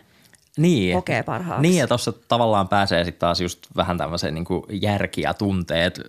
niin. 0.56 0.96
kokee 0.96 1.22
parhaaksi. 1.22 1.62
Niin, 1.62 1.78
ja 1.78 1.86
tuossa 1.86 2.12
tavallaan 2.28 2.68
pääsee 2.68 3.04
sitten 3.04 3.20
taas 3.20 3.40
just 3.40 3.66
vähän 3.76 3.98
tämmöiseen 3.98 4.34
niin 4.34 4.46
järki 4.70 5.20
ja 5.20 5.34
tunteet 5.34 6.00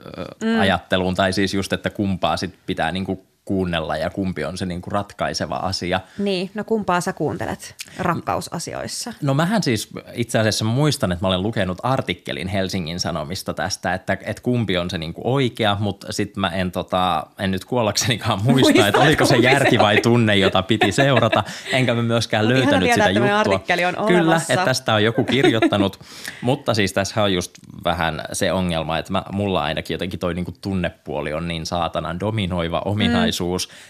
mm. 0.43 0.59
ajatteluun, 0.59 1.15
tai 1.15 1.33
siis 1.33 1.53
just, 1.53 1.73
että 1.73 1.89
kumpaa 1.89 2.37
sit 2.37 2.53
pitää 2.65 2.91
niin 2.91 3.05
kuin 3.05 3.26
kuunnella 3.47 3.97
ja 3.97 4.09
kumpi 4.09 4.45
on 4.45 4.57
se 4.57 4.65
niin 4.65 4.81
kuin 4.81 4.91
ratkaiseva 4.91 5.55
asia. 5.55 5.99
Niin, 6.17 6.51
no 6.53 6.63
kumpaa 6.63 7.01
sä 7.01 7.13
kuuntelet 7.13 7.75
rakkausasioissa? 7.97 9.13
No 9.21 9.33
mähän 9.33 9.63
siis 9.63 9.89
itse 10.13 10.39
asiassa 10.39 10.65
muistan, 10.65 11.11
että 11.11 11.23
mä 11.23 11.27
olen 11.27 11.43
lukenut 11.43 11.77
artikkelin 11.83 12.47
Helsingin 12.47 12.99
Sanomista 12.99 13.53
tästä, 13.53 13.93
että, 13.93 14.17
että 14.21 14.43
kumpi 14.43 14.77
on 14.77 14.89
se 14.89 14.97
niin 14.97 15.13
kuin 15.13 15.27
oikea, 15.27 15.77
mutta 15.79 16.13
sitten 16.13 16.41
mä 16.41 16.49
en, 16.49 16.71
tota, 16.71 17.27
en 17.39 17.51
nyt 17.51 17.65
kuollaksenikaan 17.65 18.43
muista, 18.43 18.71
Muista, 18.71 18.87
että 18.87 19.01
oliko 19.01 19.25
se 19.25 19.35
järki 19.35 19.79
vai 19.79 20.01
tunne, 20.01 20.35
jota 20.35 20.63
piti 20.63 20.91
seurata, 20.91 21.43
enkä 21.71 21.93
mä 21.93 22.01
myöskään 22.01 22.45
Mut 22.45 22.53
löytänyt 22.53 22.83
tietää, 22.83 23.07
sitä 23.07 23.19
juttua. 23.19 23.39
artikkeli 23.39 23.85
on 23.85 23.95
Kyllä, 24.07 24.21
olemassa. 24.21 24.53
että 24.53 24.65
tästä 24.65 24.93
on 24.93 25.03
joku 25.03 25.23
kirjoittanut, 25.23 25.99
mutta 26.41 26.73
siis 26.73 26.93
tässä 26.93 27.23
on 27.23 27.33
just 27.33 27.51
vähän 27.83 28.21
se 28.33 28.51
ongelma, 28.51 28.97
että 28.97 29.11
mä, 29.11 29.23
mulla 29.31 29.63
ainakin 29.63 29.93
jotenkin 29.93 30.19
toi 30.19 30.33
niinku 30.33 30.53
tunnepuoli 30.61 31.33
on 31.33 31.47
niin 31.47 31.65
saatanan 31.65 32.19
dominoiva 32.19 32.81
ominaisuus, 32.85 33.36
mm. 33.36 33.36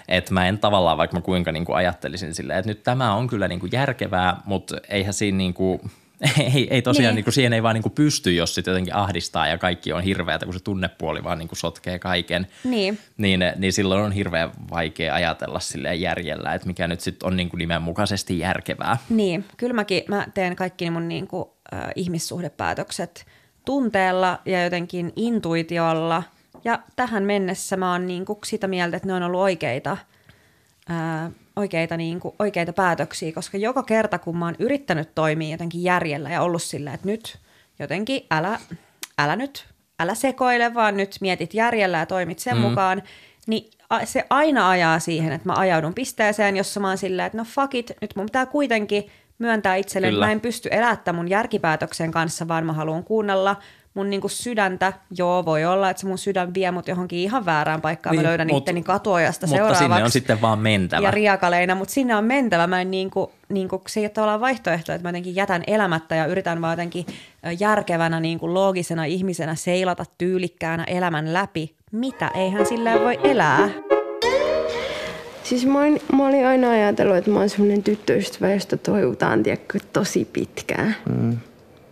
Että 0.07 0.33
mä 0.33 0.47
en 0.47 0.59
tavallaan, 0.59 0.97
vaikka 0.97 1.17
mä 1.17 1.21
kuinka 1.21 1.51
niinku 1.51 1.73
ajattelisin 1.73 2.35
silleen, 2.35 2.59
että 2.59 2.69
nyt 2.69 2.83
tämä 2.83 3.13
on 3.13 3.27
kyllä 3.27 3.47
niinku 3.47 3.67
järkevää, 3.71 4.41
mutta 4.45 4.77
eihän 4.89 5.13
siinä 5.13 5.37
niinku, 5.37 5.81
ei, 6.55 6.67
ei 6.69 6.81
tosiaan, 6.81 7.03
Niin. 7.03 7.09
niin. 7.09 7.15
niinku, 7.15 7.31
siihen 7.31 7.53
ei 7.53 7.63
vaan 7.63 7.73
niinku 7.73 7.89
pysty, 7.89 8.33
jos 8.33 8.55
sitten 8.55 8.71
jotenkin 8.71 8.95
ahdistaa 8.95 9.47
ja 9.47 9.57
kaikki 9.57 9.93
on 9.93 10.03
hirveätä, 10.03 10.45
kun 10.45 10.53
se 10.53 10.63
tunnepuoli 10.63 11.23
vaan 11.23 11.37
niinku 11.37 11.55
sotkee 11.55 11.99
kaiken. 11.99 12.47
Niin. 12.63 12.99
Niin, 13.17 13.39
niin 13.55 13.73
silloin 13.73 14.03
on 14.03 14.11
hirveän 14.11 14.51
vaikea 14.71 15.13
ajatella 15.13 15.59
silleen 15.59 16.01
järjellä, 16.01 16.53
että 16.53 16.67
mikä 16.67 16.87
nyt 16.87 17.01
sitten 17.01 17.27
on 17.27 17.37
niinku 17.37 17.57
nimenmukaisesti 17.57 18.39
järkevää. 18.39 18.97
Niin, 19.09 19.45
kyllä 19.57 19.73
mäkin 19.73 20.03
mä 20.07 20.27
teen 20.33 20.55
kaikki 20.55 20.89
mun 20.89 21.07
niin 21.07 21.27
kuin, 21.27 21.45
äh, 21.73 21.79
ihmissuhdepäätökset 21.95 23.25
tunteella 23.65 24.39
ja 24.45 24.63
jotenkin 24.63 25.13
intuitiolla. 25.15 26.23
Ja 26.67 26.79
tähän 26.95 27.23
mennessä 27.23 27.77
mä 27.77 27.91
oon 27.91 28.07
niin 28.07 28.25
kuin 28.25 28.39
sitä 28.45 28.67
mieltä, 28.67 28.97
että 28.97 29.07
ne 29.07 29.13
on 29.13 29.23
ollut 29.23 29.41
oikeita, 29.41 29.97
ää, 30.89 31.31
oikeita, 31.55 31.97
niin 31.97 32.19
kuin, 32.19 32.35
oikeita 32.39 32.73
päätöksiä, 32.73 33.31
koska 33.31 33.57
joka 33.57 33.83
kerta 33.83 34.19
kun 34.19 34.37
mä 34.37 34.45
oon 34.45 34.55
yrittänyt 34.59 35.15
toimia 35.15 35.51
jotenkin 35.51 35.83
järjellä 35.83 36.29
ja 36.29 36.41
ollut 36.41 36.63
sillä, 36.63 36.93
että 36.93 37.07
nyt 37.07 37.37
jotenkin 37.79 38.25
älä, 38.31 38.59
älä 39.19 39.35
nyt, 39.35 39.65
älä 39.99 40.15
sekoile, 40.15 40.73
vaan 40.73 40.97
nyt 40.97 41.15
mietit 41.21 41.53
järjellä 41.53 41.97
ja 41.97 42.05
toimit 42.05 42.39
sen 42.39 42.57
mm. 42.57 42.61
mukaan, 42.61 43.03
niin 43.47 43.71
se 44.03 44.25
aina 44.29 44.69
ajaa 44.69 44.99
siihen, 44.99 45.33
että 45.33 45.49
mä 45.49 45.53
ajaudun 45.55 45.93
pisteeseen, 45.93 46.57
jossa 46.57 46.79
mä 46.79 46.87
oon 46.87 46.97
silleen, 46.97 47.25
että 47.25 47.37
no 47.37 47.43
fuck 47.43 47.75
it, 47.75 47.91
nyt 48.01 48.15
mun 48.15 48.25
pitää 48.25 48.45
kuitenkin 48.45 49.07
myöntää 49.39 49.75
itselle, 49.75 50.07
että 50.07 50.19
mä 50.19 50.31
en 50.31 50.41
pysty 50.41 50.69
elättämään 50.71 51.23
mun 51.23 51.29
järkipäätöksen 51.29 52.11
kanssa, 52.11 52.47
vaan 52.47 52.65
mä 52.65 52.73
haluan 52.73 53.03
kuunnella 53.03 53.55
mun 53.97 54.09
niinku 54.09 54.29
sydäntä. 54.29 54.93
Joo, 55.17 55.45
voi 55.45 55.65
olla, 55.65 55.89
että 55.89 56.01
se 56.01 56.07
mun 56.07 56.17
sydän 56.17 56.53
vie 56.53 56.71
mut 56.71 56.87
johonkin 56.87 57.19
ihan 57.19 57.45
väärään 57.45 57.81
paikkaan. 57.81 58.15
Niin, 58.15 58.23
mä 58.23 58.29
löydän 58.29 58.47
mut- 58.47 58.57
itteni 58.57 58.83
katuojasta 58.83 59.47
mutta 59.47 59.57
seuraavaksi. 59.57 59.83
sinne 59.83 60.03
on 60.03 60.11
sitten 60.11 60.41
vaan 60.41 60.59
mentävä. 60.59 61.01
Ja 61.01 61.11
riakaleina, 61.11 61.75
mutta 61.75 61.93
sinne 61.93 62.15
on 62.15 62.23
mentävä. 62.23 62.67
Mä 62.67 62.81
en 62.81 62.91
niinku, 62.91 63.31
niinku, 63.49 63.81
se 63.87 63.99
ei 63.99 64.03
ole 64.03 64.09
tavallaan 64.09 64.41
vaihtoehto, 64.41 64.91
että 64.91 65.03
mä 65.03 65.09
jotenkin 65.09 65.35
jätän 65.35 65.63
elämättä 65.67 66.15
ja 66.15 66.25
yritän 66.25 66.61
vaan 66.61 66.73
jotenkin 66.73 67.05
järkevänä, 67.59 68.19
niinku 68.19 68.53
loogisena 68.53 69.05
ihmisenä 69.05 69.55
seilata 69.55 70.03
tyylikkäänä 70.17 70.83
elämän 70.83 71.33
läpi. 71.33 71.75
Mitä? 71.91 72.31
Eihän 72.33 72.65
silleen 72.65 72.99
voi 72.99 73.19
elää. 73.23 73.69
Siis 75.43 75.65
mä, 75.65 75.79
olin, 75.79 76.01
mä 76.13 76.27
olin 76.27 76.47
aina 76.47 76.69
ajatellut, 76.69 77.17
että 77.17 77.31
mä 77.31 77.39
oon 77.39 77.49
semmoinen 77.49 77.83
tyttöystävä, 77.83 78.53
josta 78.53 78.77
toivotaan 78.77 79.43
tiedätkö, 79.43 79.79
tosi 79.93 80.25
pitkään. 80.33 80.95
Mm. 81.09 81.37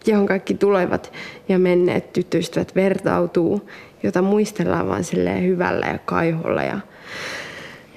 Johon 0.07 0.25
kaikki 0.25 0.53
tulevat 0.53 1.13
ja 1.49 1.59
menneet 1.59 2.13
tyttöystävät 2.13 2.75
vertautuu, 2.75 3.69
jota 4.03 4.21
muistellaan 4.21 4.87
vaan 4.87 5.03
silleen 5.03 5.43
hyvällä 5.43 5.85
ja 5.85 5.97
kaiholla. 6.05 6.63
Ja, 6.63 6.79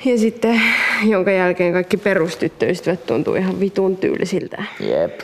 ja 0.04 0.18
sitten, 0.18 0.60
jonka 1.04 1.30
jälkeen 1.30 1.72
kaikki 1.72 1.96
perustyttöystävät 1.96 3.06
tuntuu 3.06 3.34
ihan 3.34 3.60
vitun 3.60 3.96
tyylisiltä. 3.96 4.62
Jep. 4.80 5.20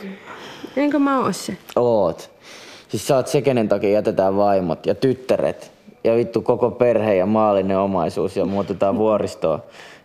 Enkö 0.77 0.99
mä 0.99 1.19
oo 1.19 1.31
se? 1.31 1.57
Oot. 1.75 2.29
Siis 2.87 3.07
sä 3.07 3.15
oot 3.15 3.27
se, 3.27 3.41
kenen 3.41 3.69
takia 3.69 3.89
jätetään 3.89 4.37
vaimot 4.37 4.85
ja 4.85 4.95
tyttäret. 4.95 5.71
Ja 6.03 6.15
vittu 6.15 6.41
koko 6.41 6.71
perhe 6.71 7.15
ja 7.15 7.25
maallinen 7.25 7.77
omaisuus 7.77 8.37
ja 8.37 8.45
muutetaan 8.45 8.97
vuoristoa. 9.05 9.59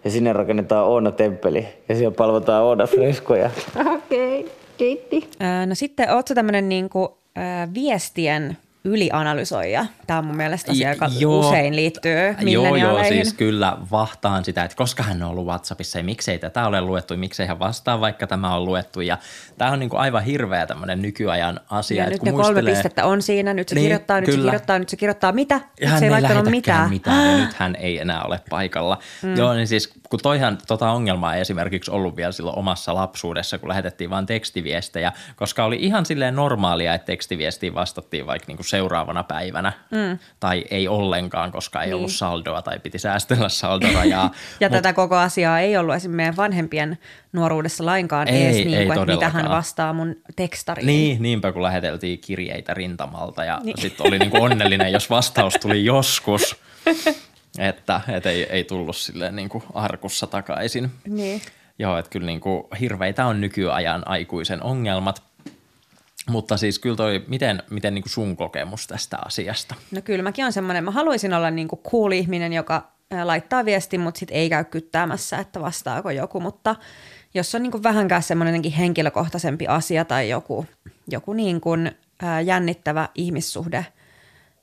Ja 0.04 0.10
sinne 0.10 0.32
rakennetaan 0.32 0.86
Oona 0.86 1.10
temppeli. 1.10 1.66
Ja 1.88 1.94
siellä 1.94 2.14
palvotaan 2.16 2.64
Oona 2.64 2.86
freskoja. 2.86 3.50
Okei, 3.94 4.40
okay. 4.40 4.52
Kiitti. 4.80 5.28
Öö, 5.42 5.66
No 5.66 5.74
sitten, 5.74 6.14
ootko 6.14 6.34
tämmöinen 6.34 6.68
niinku, 6.68 7.18
ö, 7.38 7.40
viestien 7.74 8.56
ylianalysoija? 8.84 9.86
Tämä 10.06 10.18
on 10.18 10.24
mun 10.24 10.36
mielestä 10.36 10.72
asia, 10.72 10.90
joka 10.90 11.10
Joo. 11.18 11.38
usein 11.38 11.76
liittyy 11.76 12.34
Joo, 12.40 12.76
joo, 12.76 13.04
siis 13.04 13.34
kyllä 13.34 13.76
vahtaan 13.90 14.44
sitä, 14.44 14.64
että 14.64 14.76
koska 14.76 15.02
hän 15.02 15.22
on 15.22 15.30
ollut 15.30 15.46
WhatsAppissa 15.46 15.98
ja 15.98 16.04
miksei 16.04 16.38
tätä 16.38 16.66
ole 16.66 16.80
luettu, 16.80 17.14
ja 17.14 17.18
miksei 17.18 17.46
hän 17.46 17.58
vastaa, 17.58 18.00
vaikka 18.00 18.26
tämä 18.26 18.54
on 18.54 18.64
luettu. 18.64 19.00
Ja 19.00 19.18
tämä 19.58 19.70
on 19.70 19.78
niin 19.78 19.90
kuin 19.90 20.00
aivan 20.00 20.24
hirveä 20.24 20.66
tämmöinen 20.66 21.02
nykyajan 21.02 21.60
asia. 21.70 21.96
Ja 21.96 22.02
että 22.04 22.12
nyt 22.14 22.20
kun 22.20 22.26
ne 22.26 22.32
kolme 22.32 22.46
muistelee- 22.46 22.74
pistettä 22.74 23.04
on 23.06 23.22
siinä, 23.22 23.54
nyt 23.54 23.68
se 23.68 23.74
Niin, 23.74 23.82
kirjoittaa, 23.82 24.20
nyt 24.20 24.26
se 24.30 24.32
kyllä. 24.32 24.44
kirjoittaa, 24.50 24.78
nyt 24.78 24.88
se 24.88 24.96
kirjoittaa. 24.96 25.32
Mitä? 25.32 25.54
Ja 25.54 25.60
Nyt 25.80 25.90
hän 25.90 25.98
se 25.98 26.04
ei 26.04 26.08
ei 26.14 26.20
laittanut 26.20 26.50
mitään. 26.50 26.90
mitään. 26.90 27.30
ja 27.30 27.38
nyt 27.46 27.54
hän 27.54 27.76
ei 27.76 27.98
enää 27.98 28.22
ole 28.22 28.40
paikalla. 28.50 28.98
Mm. 29.22 29.36
Joo, 29.36 29.54
niin 29.54 29.68
siis 29.68 29.92
kun 30.10 30.20
toihan 30.22 30.58
tota 30.68 30.90
ongelmaa 30.90 31.34
ei 31.34 31.40
esimerkiksi 31.40 31.90
ollut 31.90 32.16
vielä 32.16 32.32
silloin 32.32 32.58
omassa 32.58 32.94
lapsuudessa, 32.94 33.58
kun 33.58 33.68
lähetettiin 33.68 34.10
vain 34.10 34.26
tekstiviestejä, 34.26 35.12
koska 35.36 35.64
oli 35.64 35.76
ihan 35.80 36.06
silleen 36.06 36.36
normaalia, 36.36 36.94
että 36.94 37.06
tekstiviestiin 37.06 37.74
vastattiin 37.74 38.26
vaikka 38.26 38.44
niinku 38.48 38.62
seuraavana 38.70 39.22
päivänä 39.22 39.72
mm. 39.90 40.18
tai 40.40 40.64
ei 40.70 40.88
ollenkaan, 40.88 41.52
koska 41.52 41.82
ei 41.82 41.86
niin. 41.86 41.94
ollut 41.94 42.12
saldoa 42.12 42.62
tai 42.62 42.78
piti 42.78 42.98
säästellä 42.98 43.48
saldorajaa. 43.48 44.30
Ja 44.60 44.68
Mut- 44.68 44.72
tätä 44.72 44.92
koko 44.92 45.16
asiaa 45.16 45.60
ei 45.60 45.76
ollut 45.76 45.94
esimerkiksi 45.94 46.16
meidän 46.16 46.36
vanhempien 46.36 46.98
nuoruudessa 47.32 47.86
lainkaan 47.86 48.28
Ei, 48.28 48.44
edes 48.44 48.56
ei 48.56 48.64
niin 48.64 48.86
kuin, 48.86 48.98
että 48.98 49.12
mitä 49.12 49.28
hän 49.28 49.48
vastaa 49.48 49.92
mun 49.92 50.16
tekstariin. 50.36 50.86
Niin, 50.86 51.22
niinpä 51.22 51.52
kun 51.52 51.62
läheteltiin 51.62 52.18
kirjeitä 52.18 52.74
rintamalta 52.74 53.44
ja 53.44 53.60
niin. 53.64 53.80
sitten 53.80 54.06
oli 54.06 54.18
niinku 54.18 54.42
onnellinen, 54.42 54.92
jos 54.92 55.10
vastaus 55.10 55.54
tuli 55.54 55.84
joskus, 55.94 56.56
että 57.58 58.00
et 58.08 58.26
ei, 58.26 58.42
ei 58.42 58.64
tullut 58.64 58.96
silleen 58.96 59.36
niinku 59.36 59.62
arkussa 59.74 60.26
takaisin. 60.26 60.90
Niin. 61.08 61.42
Joo, 61.78 61.98
että 61.98 62.10
kyllä 62.10 62.26
niinku 62.26 62.68
hirveitä 62.80 63.26
on 63.26 63.40
nykyajan 63.40 64.02
aikuisen 64.08 64.62
ongelmat. 64.62 65.22
Mutta 66.30 66.56
siis 66.56 66.78
kyllä 66.78 66.96
toi, 66.96 67.24
miten, 67.28 67.62
miten 67.70 67.94
niinku 67.94 68.08
sun 68.08 68.36
kokemus 68.36 68.86
tästä 68.86 69.18
asiasta? 69.24 69.74
No 69.90 70.02
kyllä 70.02 70.22
mäkin 70.22 70.44
on 70.44 70.52
semmoinen, 70.52 70.84
mä 70.84 70.90
haluaisin 70.90 71.34
olla 71.34 71.50
niinku 71.50 71.80
cool 71.90 72.12
ihminen, 72.12 72.52
joka 72.52 72.90
laittaa 73.24 73.64
viestin, 73.64 74.00
mutta 74.00 74.18
sitten 74.18 74.36
ei 74.36 74.48
käy 74.50 74.64
kyttäämässä, 74.64 75.38
että 75.38 75.60
vastaako 75.60 76.10
joku, 76.10 76.40
mutta 76.40 76.76
jos 77.34 77.54
on 77.54 77.62
niinku 77.62 77.82
vähänkään 77.82 78.22
semmoinen 78.22 78.62
henkilökohtaisempi 78.64 79.66
asia 79.66 80.04
tai 80.04 80.28
joku, 80.28 80.66
joku 81.08 81.32
niin 81.32 81.60
kuin, 81.60 81.90
jännittävä 82.44 83.08
ihmissuhde 83.14 83.86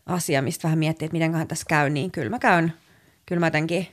asia, 0.06 0.42
mistä 0.42 0.64
vähän 0.64 0.80
miettii, 0.80 1.06
että 1.06 1.14
mitenköhän 1.14 1.48
tässä 1.48 1.66
käy, 1.70 1.90
niin 1.90 2.12
kyllä 2.12 2.30
mä 2.30 2.40
käyn, 2.40 2.74
kyllä 3.26 3.40
mä 3.40 3.48
jotenkin 3.48 3.88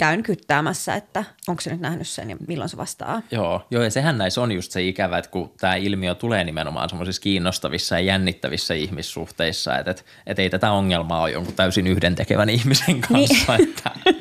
käyn 0.00 0.22
kyttäämässä, 0.22 0.94
että 0.94 1.24
onko 1.48 1.60
se 1.60 1.70
nyt 1.70 1.80
nähnyt 1.80 2.08
sen 2.08 2.30
ja 2.30 2.36
milloin 2.48 2.70
se 2.70 2.76
vastaa. 2.76 3.22
Joo, 3.30 3.62
joo, 3.70 3.82
ja 3.82 3.90
sehän 3.90 4.18
näissä 4.18 4.40
on 4.40 4.52
just 4.52 4.72
se 4.72 4.82
ikävä, 4.82 5.18
että 5.18 5.30
kun 5.30 5.52
tämä 5.60 5.74
ilmiö 5.74 6.14
tulee 6.14 6.44
nimenomaan 6.44 6.88
semmoisissa 6.88 7.22
kiinnostavissa 7.22 7.94
ja 7.94 8.00
jännittävissä 8.00 8.74
ihmissuhteissa, 8.74 9.78
että, 9.78 9.90
että, 9.90 10.02
että 10.26 10.42
ei 10.42 10.50
tätä 10.50 10.72
ongelmaa 10.72 11.22
ole 11.22 11.30
jonkun 11.30 11.54
täysin 11.54 11.86
yhdentekevän 11.86 12.48
ihmisen 12.48 13.00
kanssa. 13.00 13.56
Niin. 13.56 13.68
Että... 13.68 13.90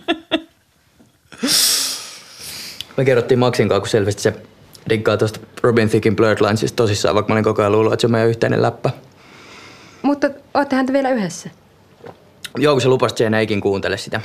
Me 2.97 3.05
kerrottiin 3.05 3.39
Maxin 3.39 3.69
kanssa, 3.69 3.79
kun 3.79 3.89
selvästi 3.89 4.21
se 4.21 4.33
diggaa 4.89 5.17
tuosta 5.17 5.39
Robin 5.63 5.89
Thickin 5.89 6.15
Blurred 6.15 6.45
Linesista 6.45 6.75
tosissaan, 6.75 7.15
vaikka 7.15 7.29
mä 7.29 7.35
olin 7.35 7.43
koko 7.43 7.61
ajan 7.61 7.71
luullut, 7.71 7.93
että 7.93 8.01
se 8.01 8.07
on 8.07 8.11
meidän 8.11 8.29
yhteinen 8.29 8.61
läppä. 8.61 8.89
Mutta 10.01 10.29
oottehan 10.53 10.85
te 10.85 10.93
vielä 10.93 11.09
yhdessä? 11.09 11.49
Joo, 12.57 12.73
kun 12.73 12.81
se 12.81 12.87
lupasi, 12.87 13.13
että 13.13 13.23
Jane 13.23 13.39
eikin 13.39 13.61
kuuntele 13.61 13.97
sitä. 13.97 14.21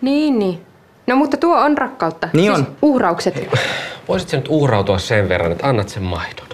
Niin, 0.00 0.38
niin. 0.38 0.66
No 1.06 1.16
mutta 1.16 1.36
tuo 1.36 1.56
on 1.56 1.78
rakkautta. 1.78 2.28
Niin 2.32 2.54
siis 2.56 2.68
on. 2.68 2.76
uhraukset. 2.82 3.48
Voisit 4.08 4.28
sä 4.28 4.36
nyt 4.36 4.48
uhrautua 4.48 4.98
sen 4.98 5.28
verran, 5.28 5.52
että 5.52 5.68
annat 5.68 5.88
sen 5.88 6.02
maidon? 6.02 6.46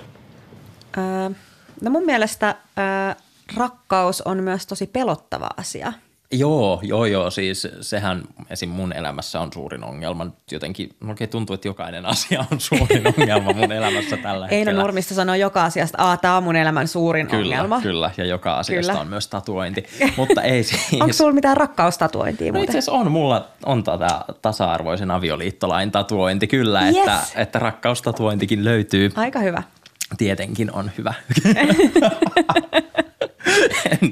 Öö, 0.98 1.30
no 1.80 1.90
mun 1.90 2.04
mielestä 2.06 2.54
öö, 2.78 3.14
rakkaus 3.56 4.22
on 4.22 4.42
myös 4.42 4.66
tosi 4.66 4.86
pelottava 4.86 5.48
asia. 5.56 5.92
Joo, 6.32 6.80
joo, 6.82 7.04
joo. 7.04 7.30
Siis 7.30 7.68
sehän 7.80 8.22
esim. 8.50 8.68
mun 8.68 8.92
elämässä 8.92 9.40
on 9.40 9.52
suurin 9.52 9.84
ongelma. 9.84 10.24
Nyt 10.24 10.34
Jotenkin 10.52 10.90
oikein 11.08 11.30
tuntuu, 11.30 11.54
että 11.54 11.68
jokainen 11.68 12.06
asia 12.06 12.44
on 12.52 12.60
suurin 12.60 13.02
ongelma 13.18 13.52
mun 13.52 13.72
elämässä 13.78 14.16
tällä 14.16 14.46
hetkellä. 14.46 14.70
Eino 14.70 14.82
Nurmista 14.82 15.14
sanoo 15.14 15.34
joka 15.34 15.64
asiasta, 15.64 16.12
että 16.12 16.22
tämä 16.22 16.36
on 16.36 16.42
mun 16.44 16.56
elämän 16.56 16.88
suurin 16.88 17.26
Kyllä, 17.26 17.54
ongelma. 17.54 17.80
kyllä. 17.80 18.10
Ja 18.16 18.24
joka 18.24 18.54
asiasta 18.54 18.92
Kyllä. 18.92 19.00
on 19.00 19.08
myös 19.08 19.28
tatuointi. 19.28 19.84
Mutta 20.16 20.42
ei 20.42 20.64
siis... 20.64 20.82
Onko 21.00 21.12
sulla 21.12 21.32
mitään 21.32 21.56
rakkaustatuointia 21.56 22.52
No 22.52 22.58
itse 22.62 22.70
asiassa 22.78 22.92
on, 22.92 23.10
mulla 23.12 23.48
on 23.66 23.84
tätä 23.84 24.20
tasa-arvoisen 24.42 25.10
avioliittolain 25.10 25.90
tatuointi 25.90 26.46
kyllä, 26.46 26.82
Yes. 26.82 26.96
että, 26.96 27.20
että 27.36 27.58
rakkaustatuointikin 27.58 28.64
löytyy. 28.64 29.10
Aika 29.16 29.38
hyvä. 29.38 29.62
Tietenkin 30.18 30.72
on 30.72 30.90
hyvä. 30.98 31.14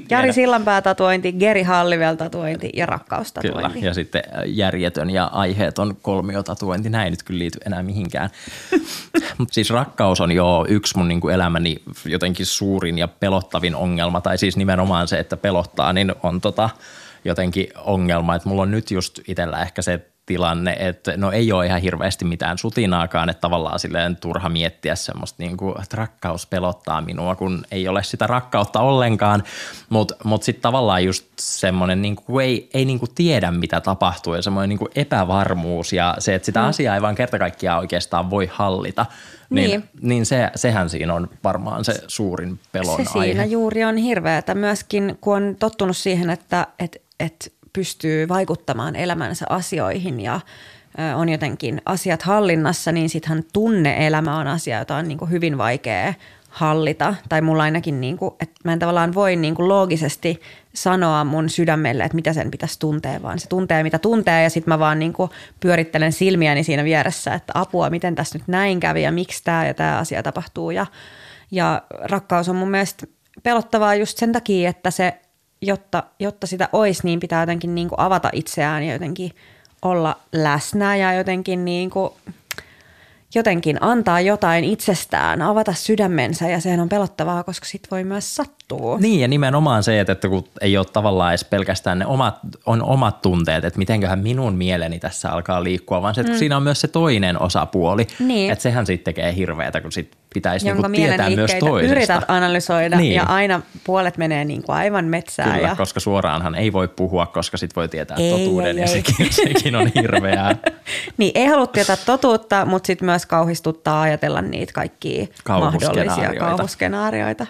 Jari. 0.09 0.33
Sillanpää 0.33 0.81
tatuointi, 0.81 1.31
Geri 1.31 1.63
Hallivel 1.63 2.15
tatuointi 2.15 2.65
ja 2.65 2.71
Kyllä, 2.71 2.85
rakkaustatuointi. 2.85 3.85
ja 3.85 3.93
sitten 3.93 4.23
äh, 4.27 4.43
järjetön 4.45 5.09
ja 5.09 5.25
aiheeton 5.25 5.97
kolmiotatuointi. 6.01 6.89
Näin 6.89 7.05
ei 7.05 7.11
nyt 7.11 7.23
kyllä 7.23 7.39
liity 7.39 7.59
enää 7.65 7.83
mihinkään. 7.83 8.29
Mutta 9.37 9.53
siis 9.53 9.69
rakkaus 9.69 10.21
on 10.21 10.31
jo 10.31 10.65
yksi 10.69 10.97
mun 10.97 11.07
niinku 11.07 11.29
elämäni 11.29 11.77
jotenkin 12.05 12.45
suurin 12.45 12.97
ja 12.97 13.07
pelottavin 13.07 13.75
ongelma, 13.75 14.21
tai 14.21 14.37
siis 14.37 14.57
nimenomaan 14.57 15.07
se, 15.07 15.19
että 15.19 15.37
pelottaa, 15.37 15.93
niin 15.93 16.13
on 16.23 16.41
tota 16.41 16.69
jotenkin 17.25 17.67
ongelma. 17.77 18.35
Että 18.35 18.49
mulla 18.49 18.61
on 18.61 18.71
nyt 18.71 18.91
just 18.91 19.19
itsellä 19.27 19.61
ehkä 19.61 19.81
se 19.81 20.10
tilanne, 20.31 20.75
että 20.79 21.17
no 21.17 21.31
ei 21.31 21.51
ole 21.51 21.65
ihan 21.65 21.81
hirveästi 21.81 22.25
mitään 22.25 22.57
sutinaakaan, 22.57 23.29
että 23.29 23.41
tavallaan 23.41 23.79
silleen 23.79 24.15
turha 24.15 24.49
miettiä 24.49 24.95
semmoista 24.95 25.43
niin 25.43 25.57
kuin, 25.57 25.81
että 25.83 25.97
rakkaus 25.97 26.45
pelottaa 26.45 27.01
minua, 27.01 27.35
kun 27.35 27.63
ei 27.71 27.87
ole 27.87 28.03
sitä 28.03 28.27
rakkautta 28.27 28.79
ollenkaan, 28.79 29.43
mutta 29.89 30.15
mut 30.23 30.43
sitten 30.43 30.61
tavallaan 30.61 31.03
just 31.05 31.25
semmoinen, 31.39 32.01
niin 32.01 32.15
kuin, 32.15 32.45
ei, 32.45 32.69
ei 32.73 32.85
niin 32.85 32.99
kuin 32.99 33.11
tiedä 33.15 33.51
mitä 33.51 33.81
tapahtuu 33.81 34.33
ja 34.35 34.41
semmoinen 34.41 34.69
niin 34.69 34.79
kuin 34.79 34.91
epävarmuus 34.95 35.93
ja 35.93 36.15
se, 36.19 36.35
että 36.35 36.45
sitä 36.45 36.59
mm. 36.59 36.65
asiaa 36.65 36.95
ei 36.95 37.01
vaan 37.01 37.15
kerta 37.15 37.39
kaikkiaan 37.39 37.79
oikeastaan 37.79 38.29
voi 38.29 38.49
hallita, 38.53 39.05
niin, 39.49 39.69
Niin. 39.69 39.83
niin 40.01 40.25
se, 40.25 40.49
sehän 40.55 40.89
siinä 40.89 41.13
on 41.13 41.29
varmaan 41.43 41.85
se 41.85 42.03
suurin 42.07 42.59
pelon 42.71 43.05
Se 43.05 43.19
aihe. 43.19 43.25
siinä 43.25 43.45
juuri 43.45 43.83
on 43.83 43.97
hirveätä 43.97 44.55
myöskin, 44.55 45.17
kun 45.21 45.35
on 45.35 45.55
tottunut 45.59 45.97
siihen, 45.97 46.29
että 46.29 46.67
et, 46.79 47.01
et 47.19 47.53
pystyy 47.73 48.27
vaikuttamaan 48.27 48.95
elämänsä 48.95 49.45
asioihin 49.49 50.19
ja 50.19 50.39
on 51.15 51.29
jotenkin 51.29 51.81
asiat 51.85 52.21
hallinnassa, 52.21 52.91
niin 52.91 53.09
sittenhän 53.09 53.43
tunne-elämä 53.53 54.37
on 54.37 54.47
asia, 54.47 54.79
jota 54.79 54.95
on 54.95 55.07
niin 55.07 55.17
kuin 55.17 55.31
hyvin 55.31 55.57
vaikea 55.57 56.13
hallita. 56.49 57.15
Tai 57.29 57.41
mulla 57.41 57.63
ainakin, 57.63 58.01
niin 58.01 58.17
kuin, 58.17 58.33
että 58.39 58.55
mä 58.63 58.73
en 58.73 58.79
tavallaan 58.79 59.13
voi 59.13 59.35
niin 59.35 59.55
kuin 59.55 59.69
loogisesti 59.69 60.41
sanoa 60.73 61.23
mun 61.23 61.49
sydämelle, 61.49 62.03
että 62.03 62.15
mitä 62.15 62.33
sen 62.33 62.51
pitäisi 62.51 62.79
tuntea, 62.79 63.21
vaan 63.21 63.39
se 63.39 63.47
tuntee 63.47 63.83
mitä 63.83 63.99
tuntee 63.99 64.43
ja 64.43 64.49
sitten 64.49 64.71
mä 64.71 64.79
vaan 64.79 64.99
niin 64.99 65.13
kuin 65.13 65.31
pyörittelen 65.59 66.11
silmiäni 66.11 66.63
siinä 66.63 66.83
vieressä, 66.83 67.33
että 67.33 67.53
apua, 67.55 67.89
miten 67.89 68.15
tässä 68.15 68.37
nyt 68.37 68.47
näin 68.47 68.79
kävi 68.79 69.03
ja 69.03 69.11
miksi 69.11 69.43
tämä 69.43 69.65
ja 69.65 69.73
tämä 69.73 69.97
asia 69.97 70.23
tapahtuu. 70.23 70.71
Ja, 70.71 70.85
ja 71.51 71.81
rakkaus 71.89 72.49
on 72.49 72.55
mun 72.55 72.71
mielestä 72.71 73.07
pelottavaa 73.43 73.95
just 73.95 74.17
sen 74.17 74.31
takia, 74.31 74.69
että 74.69 74.91
se, 74.91 75.21
jotta, 75.61 76.03
jotta 76.19 76.47
sitä 76.47 76.69
olisi, 76.73 77.01
niin 77.03 77.19
pitää 77.19 77.41
jotenkin 77.41 77.75
niin 77.75 77.89
kuin 77.89 77.99
avata 77.99 78.29
itseään 78.33 78.83
ja 78.83 78.93
jotenkin 78.93 79.31
olla 79.81 80.17
läsnä 80.33 80.95
ja 80.95 81.13
jotenkin 81.13 81.65
niin 81.65 81.89
kuin 81.89 82.13
jotenkin 83.35 83.77
antaa 83.83 84.21
jotain 84.21 84.63
itsestään, 84.63 85.41
avata 85.41 85.73
sydämensä 85.73 86.49
ja 86.49 86.61
sehän 86.61 86.79
on 86.79 86.89
pelottavaa, 86.89 87.43
koska 87.43 87.65
sit 87.65 87.87
voi 87.91 88.03
myös 88.03 88.35
sattua. 88.35 88.60
Niin 88.99 89.19
ja 89.19 89.27
nimenomaan 89.27 89.83
se, 89.83 89.99
että 89.99 90.29
kun 90.29 90.43
ei 90.61 90.77
ole 90.77 90.85
tavallaan 90.93 91.31
edes 91.31 91.43
pelkästään 91.45 91.99
ne 91.99 92.05
omat, 92.05 92.39
on 92.65 92.83
omat 92.83 93.21
tunteet, 93.21 93.65
että 93.65 93.77
mitenköhän 93.79 94.19
minun 94.19 94.53
mieleni 94.55 94.99
tässä 94.99 95.29
alkaa 95.31 95.63
liikkua, 95.63 96.01
vaan 96.01 96.15
se, 96.15 96.21
että 96.21 96.33
mm. 96.33 96.39
siinä 96.39 96.57
on 96.57 96.63
myös 96.63 96.81
se 96.81 96.87
toinen 96.87 97.41
osapuoli. 97.41 98.07
Niin. 98.19 98.51
Että 98.51 98.63
sehän 98.63 98.85
sitten 98.85 99.13
tekee 99.13 99.35
hirveätä, 99.35 99.81
kun 99.81 99.91
sit 99.91 100.11
pitäisi 100.33 100.67
jonka 100.67 100.87
niinku 100.87 101.07
tietää 101.07 101.29
myös 101.29 101.51
toisesta. 101.59 101.95
yrität 101.95 102.23
analysoida 102.27 102.97
Niin. 102.97 103.13
ja 103.13 103.23
aina 103.23 103.61
puolet 103.83 104.17
menee 104.17 104.45
niin 104.45 104.63
kuin 104.63 104.75
aivan 104.75 105.05
metsään. 105.05 105.51
Kyllä, 105.51 105.67
ja 105.67 105.75
koska 105.75 105.99
suoraanhan 105.99 106.55
ei 106.55 106.73
voi 106.73 106.87
puhua, 106.87 107.25
koska 107.25 107.57
sit 107.57 107.75
voi 107.75 107.87
tietää 107.87 108.17
Ei, 108.17 108.31
totuuden 108.31 108.77
ei, 108.77 108.83
ja 108.83 108.87
ei. 108.87 108.87
sekin, 108.87 109.33
sekin 109.47 109.75
on 109.75 109.91
hirveää. 109.95 110.55
niin, 111.17 111.31
ei 111.35 111.45
halua 111.45 111.67
tietää 111.67 111.97
totuutta, 112.05 112.65
mutta 112.65 112.87
sitten 112.87 113.05
myös 113.05 113.25
kauhistuttaa 113.25 114.01
ajatella 114.01 114.41
niitä 114.41 114.73
kaikkia 114.73 115.27
mahdollisia 115.49 116.33
Kauhuskenaarioita. 116.39 117.47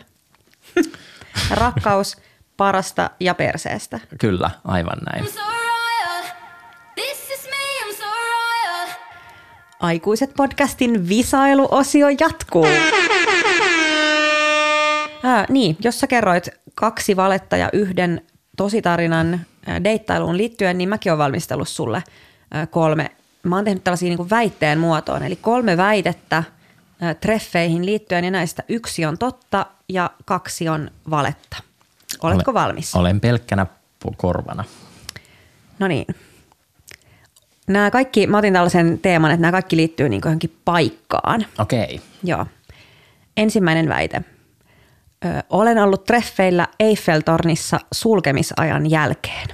Rakkaus 1.51 2.17
parasta 2.57 3.09
ja 3.19 3.35
perseestä. 3.35 3.99
Kyllä, 4.19 4.49
aivan 4.65 4.97
näin. 5.11 5.27
Aikuiset 9.79 10.31
podcastin 10.37 11.09
visailuosio 11.09 12.07
jatkuu. 12.09 12.67
Ää, 15.23 15.45
niin, 15.49 15.77
jos 15.83 15.99
sä 15.99 16.07
kerroit 16.07 16.49
kaksi 16.75 17.15
valetta 17.15 17.57
ja 17.57 17.69
yhden 17.73 18.21
tositarinan 18.57 19.41
deittailuun 19.83 20.37
liittyen, 20.37 20.77
niin 20.77 20.89
mäkin 20.89 21.11
olen 21.11 21.17
valmistellut 21.17 21.69
sulle 21.69 22.03
kolme. 22.69 23.11
Mä 23.43 23.55
oon 23.55 23.65
tehnyt 23.65 23.83
tällaisia 23.83 24.09
niin 24.09 24.17
kuin 24.17 24.29
väitteen 24.29 24.79
muotoon, 24.79 25.23
eli 25.23 25.35
kolme 25.35 25.77
väitettä 25.77 26.43
treffeihin 27.19 27.85
liittyen, 27.85 28.23
ja 28.25 28.31
näistä 28.31 28.63
yksi 28.69 29.05
on 29.05 29.17
totta 29.17 29.65
ja 29.89 30.11
kaksi 30.25 30.69
on 30.69 30.91
valetta. 31.09 31.57
Oletko 32.21 32.51
Olen- 32.51 32.63
valmis? 32.63 32.95
Olen 32.95 33.19
pelkkänä 33.19 33.65
korvana. 34.17 34.63
No 35.79 35.87
niin. 35.87 36.05
Nämä 37.67 37.91
kaikki, 37.91 38.27
mä 38.27 38.37
otin 38.37 38.53
tällaisen 38.53 38.99
teeman, 38.99 39.31
että 39.31 39.41
nämä 39.41 39.51
kaikki 39.51 39.77
liittyy 39.77 40.09
niin 40.09 40.21
johonkin 40.25 40.57
paikkaan. 40.65 41.45
Okei. 41.59 42.01
Joo. 42.23 42.45
Ensimmäinen 43.37 43.89
väite. 43.89 44.21
Ö, 45.25 45.43
olen 45.49 45.77
ollut 45.77 46.05
treffeillä 46.05 46.67
Eiffeltornissa 46.79 47.79
sulkemisajan 47.91 48.89
jälkeen. 48.89 49.47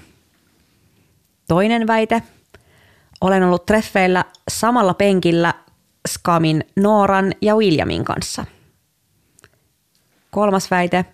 Toinen 1.48 1.88
väite. 1.88 2.22
Olen 3.22 3.44
ollut 3.44 3.66
treffeillä 3.66 4.26
samalla 4.50 4.94
penkillä 4.94 5.54
Skamin 6.08 6.64
Nooran 6.76 7.34
ja 7.42 7.56
Williamin 7.56 8.06
kanssa. 8.06 8.46
Kolmas 10.32 10.72
väite. 10.72 11.06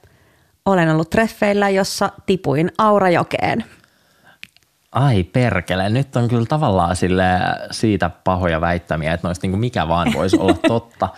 Olen 0.65 0.89
ollut 0.89 1.09
treffeillä, 1.09 1.69
jossa 1.69 2.09
tipuin 2.25 2.71
Aurajokeen. 2.77 3.65
Ai 4.91 5.23
perkele, 5.23 5.89
nyt 5.89 6.15
on 6.15 6.27
kyllä 6.27 6.45
tavallaan 6.45 6.95
sille 6.95 7.23
siitä 7.71 8.09
pahoja 8.23 8.61
väittämiä, 8.61 9.13
että 9.13 9.27
noista 9.27 9.43
niinku 9.47 9.57
mikä 9.57 9.87
vaan 9.87 10.13
voisi 10.13 10.37
olla 10.39 10.57
totta. 10.67 11.09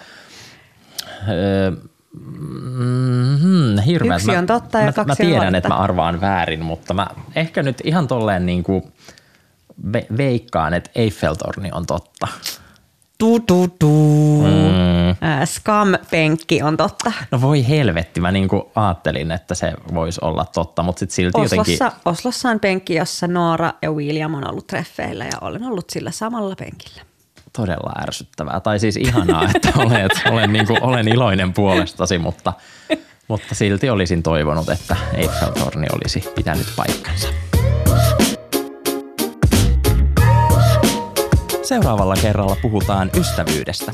Öö, 1.30 1.72
mm, 2.72 3.78
hirveät. 3.86 4.22
Yksi 4.22 4.38
on 4.38 4.46
totta 4.46 4.80
ja 4.80 4.86
mä, 4.86 4.92
kaksi 4.94 5.08
mä 5.08 5.12
on 5.12 5.18
tiedän, 5.18 5.38
valetta. 5.40 5.58
että 5.58 5.70
mä 5.70 5.76
arvaan 5.76 6.22
väärin, 6.22 6.66
mutta 6.66 6.94
mä 6.94 7.08
ehkä 7.36 7.64
nyt 7.64 7.82
ihan 7.84 8.08
tolleen 8.08 8.46
niinku 8.46 8.92
ve- 9.94 10.18
veikkaan, 10.18 10.74
että 10.74 10.90
Eiffeltorni 10.96 11.70
on 11.72 11.86
totta. 11.86 12.28
Tu, 13.18 13.40
tu, 13.40 13.68
tu. 13.80 13.90
Mm. 14.42 15.46
Scam-penkki 15.46 16.64
on 16.64 16.78
totta. 16.78 17.12
No 17.32 17.42
voi 17.42 17.68
helvetti, 17.68 18.22
mä 18.22 18.32
niinku 18.32 18.72
ajattelin, 18.76 19.32
että 19.32 19.56
se 19.56 19.74
voisi 19.94 20.20
olla 20.24 20.46
totta, 20.46 20.84
mutta 20.84 21.00
sitten 21.00 21.16
silti 21.16 21.42
jotenkin... 21.42 21.60
Oslossa, 21.60 21.92
Oslossa 22.06 22.50
on 22.50 22.60
penkki, 22.60 22.96
jossa 22.96 23.28
Noora 23.28 23.74
ja 23.82 23.92
William 23.92 24.34
on 24.34 24.50
ollut 24.50 24.68
treffeillä 24.68 25.26
ja 25.26 25.38
olen 25.42 25.64
ollut 25.64 25.90
sillä 25.90 26.12
samalla 26.12 26.56
penkillä. 26.56 27.02
todella 27.54 27.92
ärsyttävää. 28.02 28.60
Tai 28.60 28.80
siis 28.80 28.98
ihanaa, 28.98 29.44
että 29.56 29.72
olet, 29.76 30.12
olen, 30.32 30.54
niin 30.54 30.68
kuin, 30.68 30.84
olen 30.84 31.08
iloinen 31.08 31.54
puolestasi, 31.54 32.18
mutta, 32.18 32.54
mutta 33.28 33.56
silti 33.56 33.90
olisin 33.90 34.24
toivonut, 34.24 34.70
että 34.70 34.96
Eiffeltorni 35.14 35.88
olisi 35.94 36.24
pitänyt 36.36 36.68
paikkansa. 36.76 37.28
Seuraavalla 41.66 42.16
kerralla 42.22 42.56
puhutaan 42.62 43.12
ystävyydestä. 43.20 43.92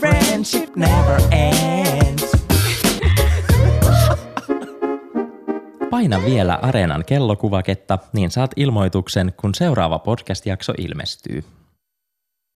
Friendship 0.00 0.76
never 0.76 1.20
ends. 1.30 2.36
Paina 5.90 6.24
vielä 6.24 6.58
Areenan 6.62 7.04
kellokuvaketta, 7.04 7.98
niin 8.12 8.30
saat 8.30 8.50
ilmoituksen, 8.56 9.32
kun 9.36 9.54
seuraava 9.54 9.98
podcast-jakso 9.98 10.72
ilmestyy. 10.78 11.44